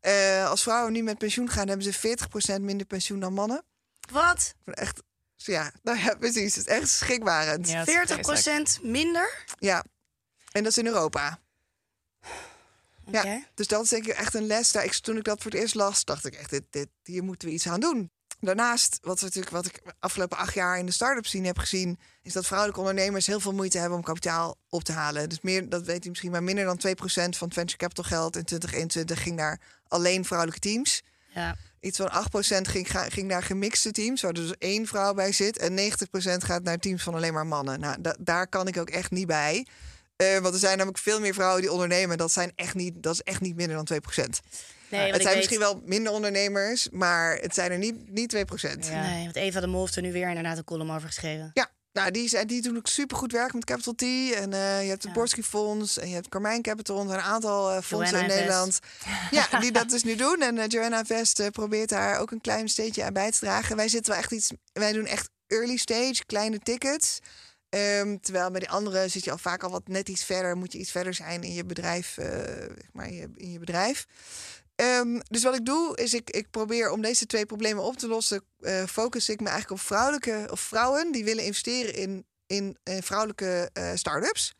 [0.00, 3.64] Eh, als vrouwen nu met pensioen gaan, hebben ze 40% minder pensioen dan mannen.
[4.12, 4.54] Wat?
[4.64, 5.02] Echt,
[5.36, 6.54] ja, nou ja, precies.
[6.54, 7.66] Het is echt schrikbarend.
[7.68, 7.78] Ja, Ja.
[7.78, 8.82] dat is 40 vreselijk.
[8.82, 9.44] minder?
[10.52, 11.38] En dat is in Europa.
[13.10, 13.44] Ja, Oké.
[13.54, 14.72] dus dat is denk ik echt een les.
[14.72, 17.22] Daar, ik, toen ik dat voor het eerst las, dacht ik echt, dit, dit, hier
[17.24, 18.10] moeten we iets aan doen.
[18.40, 21.98] Daarnaast, wat, natuurlijk, wat ik de afgelopen acht jaar in de start-up scene heb gezien...
[22.22, 25.28] is dat vrouwelijke ondernemers heel veel moeite hebben om kapitaal op te halen.
[25.28, 28.36] Dus meer, dat weet u misschien, maar minder dan 2% van het venture capital geld
[28.36, 31.02] in 2021 ging naar alleen vrouwelijke teams.
[31.34, 31.56] Ja.
[31.80, 35.58] Iets van 8% ging, ging naar gemixte teams, waar dus één vrouw bij zit.
[35.58, 37.80] En 90% gaat naar teams van alleen maar mannen.
[37.80, 39.66] Nou, da- daar kan ik ook echt niet bij.
[40.16, 42.18] Eh, want er zijn namelijk veel meer vrouwen die ondernemen.
[42.18, 44.40] Dat, zijn echt niet, dat is echt niet minder dan 2%.
[44.90, 48.38] Nee, het zijn misschien wel minder ondernemers, maar het zijn er niet, niet 2%.
[48.60, 48.90] Ja.
[48.90, 49.10] Ja.
[49.10, 51.50] Nee, want Eva de Mol heeft er nu weer inderdaad een column over geschreven.
[51.92, 54.02] nou, die, zijn- die doen ook supergoed werk met Capital T.
[54.02, 55.12] En eh, je hebt het Ja.
[55.12, 56.96] Borski Fonds en je hebt Carmijn Capital.
[57.06, 58.38] Zijn een aantal eh, fondsen Joanna in.
[58.38, 58.78] Nederland.
[59.30, 60.40] Ja, die dat dus nu doen.
[60.42, 63.76] En eh, Joanna Vest probeert daar ook een klein steentje aan bij te dragen.
[63.76, 64.50] Wij zitten wel echt iets.
[64.72, 67.18] Wij doen echt early stage, kleine tickets.
[67.68, 70.56] Ehm, terwijl bij die andere zit je al vaak al wat net iets verder.
[70.56, 72.18] Moet je iets verder zijn in je bedrijf.
[72.18, 74.06] eh, zeg maar in je, in je bedrijf.
[74.78, 78.08] Ehm, dus wat ik doe, is ik, ik probeer om deze twee problemen op te
[78.08, 78.44] lossen.
[78.60, 83.02] eh, focus ik me eigenlijk op vrouwelijke of vrouwen die willen investeren in, in, in
[83.02, 84.54] vrouwelijke eh start-ups.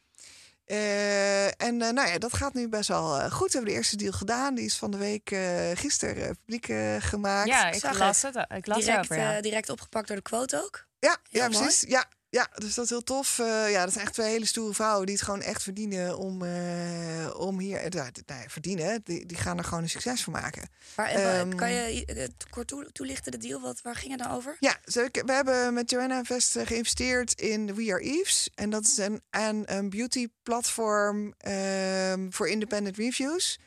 [0.64, 3.47] Eh, en eh, nou ja, dat gaat nu best wel eh, goed.
[3.47, 4.55] We hebben de eerste deal gedaan.
[4.55, 7.49] Die is van de week eh, gisteren eh, publiek eh, gemaakt.
[7.49, 8.37] Ja, ik zag las het.
[8.57, 9.37] Ik las Direct, erover, ja.
[9.37, 10.87] eh, direct opgepakt door de quote ook.
[10.99, 11.62] Ja, Heel ja mooi.
[11.64, 11.89] precies.
[11.89, 13.39] Ja, ja, dus dat is heel tof.
[13.39, 16.43] Eh, ja, dat zijn echt twee hele stoere vrouwen die het gewoon echt verdienen om,
[16.45, 17.76] eh, om hier...
[17.79, 20.68] eh, nou, nou ja, verdienen, die, die gaan er gewoon een succes van maken.
[20.95, 23.61] Waar, eh, Ehm, kan je kort toe- toelichten de deal?
[23.61, 24.57] Wat, waar ging het nou over?
[24.61, 28.51] Ja, ik- we hebben met Joanna Invest eh, geïnvesteerd in We Are Eves.
[28.55, 33.59] En dat is een, een, een beauty platform ehm, voor independent reviews.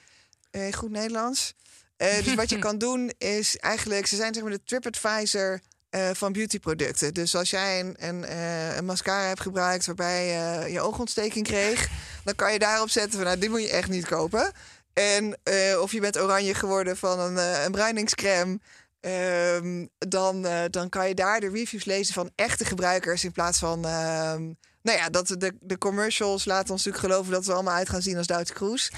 [0.72, 1.54] Goed Nederlands.
[1.98, 4.06] Dus wat je kan doen is eigenlijk...
[4.08, 5.60] Ze zijn zeg maar de TripAdvisor
[5.92, 7.14] eh, van beautyproducten.
[7.14, 9.86] Dus als jij een, een, eh, een mascara hebt gebruikt...
[9.86, 11.90] waarbij je je oogontsteking kreeg...
[12.24, 13.24] dan kan je daarop zetten van...
[13.24, 14.52] nou, dit moet je echt niet kopen.
[14.94, 18.60] En eh, of je bent oranje geworden van een, een bruiningscreme...
[19.00, 23.86] Ehm, dan, dan kan je daar de reviews lezen van echte gebruikers in plaats van.
[23.86, 24.42] ehm,
[24.82, 28.02] nou ja, dat de, de commercials laten ons natuurlijk geloven dat we allemaal uit gaan
[28.02, 28.92] zien als Duitse Kroes.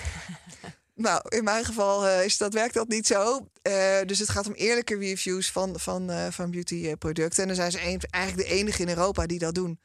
[0.96, 3.48] nou, in mijn geval is dat, werkt dat niet zo.
[3.64, 7.42] Eh, dus het gaat om eerlijke reviews van, van, eh, van beautyproducten.
[7.42, 9.80] En dan zijn ze een, eigenlijk de enige in Europa die dat doen.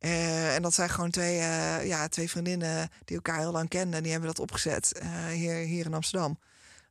[0.00, 3.94] Eh, en dat zijn gewoon twee, eh, ja, twee vriendinnen die elkaar heel lang kenden.
[3.94, 6.38] En die hebben dat opgezet eh, hier, hier in Amsterdam.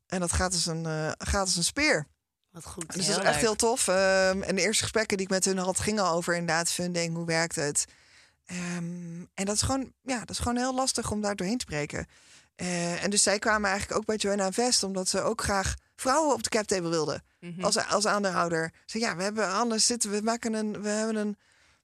[0.08, 2.08] En dat gaat als een, eh, gaat als een speer.
[2.52, 2.94] Wat goed.
[2.94, 3.44] Dus dat is echt leuk.
[3.44, 3.88] heel tof.
[3.88, 7.26] Ehm, en de eerste gesprekken die ik met hun had, gingen over inderdaad funding, hoe
[7.26, 7.86] werkt het.
[8.46, 11.66] Ehm, en dat is, gewoon, ja, dat is gewoon heel lastig om daar doorheen te
[11.66, 12.08] breken.
[12.60, 16.34] Eh, en dus zij kwamen eigenlijk ook bij Joanna Vest, omdat ze ook graag vrouwen
[16.34, 17.24] op de captable wilden.
[17.40, 17.64] Mhm.
[17.64, 18.72] Als, als aandeelhouder.
[18.86, 21.38] Ze ja, we hebben anders zitten, we maken een, we hebben een,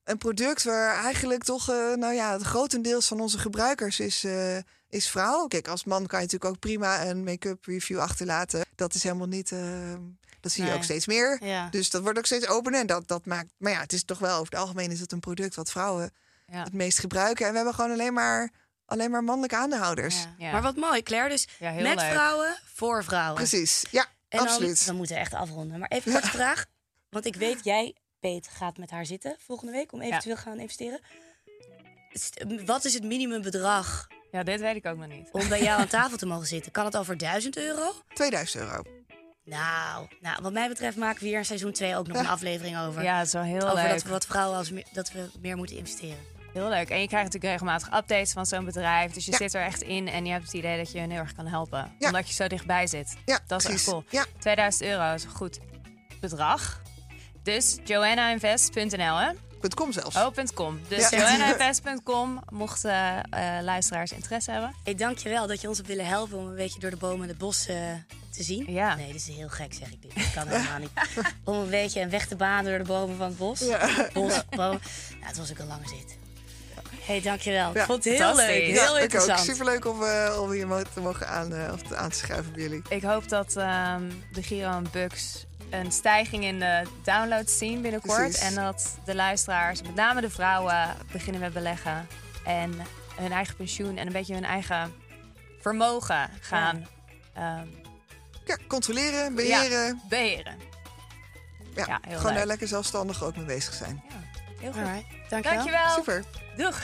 [0.04, 4.58] een product waar eigenlijk toch, eh, nou ja, het grotendeels van onze gebruikers is, eh,
[4.90, 5.48] is vrouw.
[5.48, 8.66] Kijk, als man kan je natuurlijk ook prima een make-up review achterlaten.
[8.76, 9.60] Dat is helemaal niet, eh,
[10.40, 10.78] dat zie je Nee.
[10.78, 11.44] ook steeds meer.
[11.46, 11.70] Ja.
[11.70, 14.20] Dus dat wordt ook steeds opener en dat, dat maakt, maar ja, het is toch
[14.20, 16.12] wel over het algemeen is het een product wat vrouwen
[16.48, 16.64] Ja.
[16.64, 17.46] het meest gebruiken.
[17.46, 18.50] En we hebben gewoon alleen maar,
[18.86, 20.22] alleen maar mannelijke aandeelhouders.
[20.22, 20.34] Ja.
[20.38, 20.52] Ja.
[20.52, 21.30] Maar wat mooi, Claire.
[21.30, 22.00] Dus Ja, met leuk.
[22.12, 23.36] vrouwen, voor vrouwen.
[23.36, 24.86] Precies, ja, En absoluut.
[24.86, 25.80] dan moeten we echt afronden.
[25.80, 26.66] Maar even een korte vraag.
[27.10, 31.00] Want ik weet, jij, Peet, gaat met haar zitten volgende week om eventueel gaan investeren.
[32.14, 35.30] St- Wat is het minimumbedrag Ja, dit weet ik ook nog niet.
[35.32, 36.72] om bij jou aan tafel te mogen zitten?
[36.72, 37.92] Kan het over 1000 euro?
[38.14, 38.84] 2000 euro.
[39.44, 42.78] Nou, nou, wat mij betreft maken we hier in seizoen 2 ook nog een aflevering
[42.80, 43.04] over.
[43.04, 43.90] Ja, dat is wel heel over leuk.
[43.90, 46.18] dat we wat vrouwen als meer, dat we meer moeten investeren.
[46.56, 46.90] Heel leuk.
[46.90, 49.12] En je krijgt natuurlijk regelmatig updates van zo'n bedrijf.
[49.12, 51.20] Dus je zit er echt in en je hebt het idee dat je hun heel
[51.20, 51.92] erg kan helpen.
[52.00, 52.08] Ja.
[52.08, 53.16] Omdat je zo dichtbij zit.
[53.26, 53.84] Ja, dat is echt precies.
[53.92, 54.04] cool.
[54.10, 54.26] Ja.
[54.40, 55.60] 2000 euro is een goed
[56.20, 56.82] bedrag.
[57.44, 59.30] Dus joannainvest.nl hè?
[59.76, 60.16] .com zelfs.
[60.16, 60.80] Oh, .com.
[60.88, 61.18] Dus Ja.
[61.18, 64.76] joannainvest.com mochten eh, luisteraars interesse hebben.
[64.84, 66.98] Hey, dank je wel dat je ons hebt willen helpen om een beetje door de
[66.98, 67.76] bomen en het bos eh,
[68.32, 68.72] te zien.
[68.72, 68.96] Ja.
[68.96, 70.16] Nee, dat is heel gek, zeg ik dit.
[70.16, 70.92] Dat kan helemaal niet.
[71.44, 73.60] Om een beetje een weg te banen door de bomen van het bos.
[74.14, 74.80] Bos, bomen.
[75.20, 76.18] Ja, het was ook een lange zit.
[77.06, 77.74] Hey, dank je wel.
[77.74, 77.80] Ja.
[77.80, 78.62] Ik vond het heel leuk.
[78.66, 79.00] Ja, Heel ik ook.
[79.02, 79.40] interessant.
[79.40, 82.62] Superleuk om, eh, om hier te mogen aan, eh, of te, aan te schuiven bij
[82.62, 82.82] jullie.
[82.90, 88.18] Ik hoop dat ehm, de Giro en Bucks een stijging in de downloads zien binnenkort.
[88.18, 88.40] Precies.
[88.42, 92.08] En dat de luisteraars, met name de vrouwen, beginnen met beleggen.
[92.46, 92.74] En
[93.16, 94.94] hun eigen pensioen en een beetje hun eigen
[95.62, 96.88] vermogen gaan
[97.34, 97.68] ehm,
[98.46, 100.02] Ja, controleren, beheren.
[100.10, 100.56] beheren.
[101.76, 102.36] Ja, Ja, heel gewoon leuk.
[102.38, 104.04] daar lekker zelfstandig ook mee bezig zijn.
[104.60, 104.82] Heel goed.
[104.82, 105.58] Alright, dank je wel.
[105.58, 105.90] Dankjewel.
[105.90, 106.24] Super.
[106.58, 106.84] Doeg.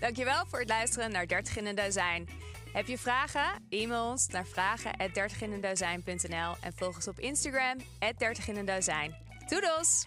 [0.00, 2.28] Dankjewel voor het luisteren naar 30 in een dozijn.
[2.72, 3.66] Heb je vragen?
[3.68, 9.16] E-mail ons naar vragen@dertiginendozijn.nl en volg ons op Instagram @30 in een dozijn.
[9.48, 10.06] Doedels!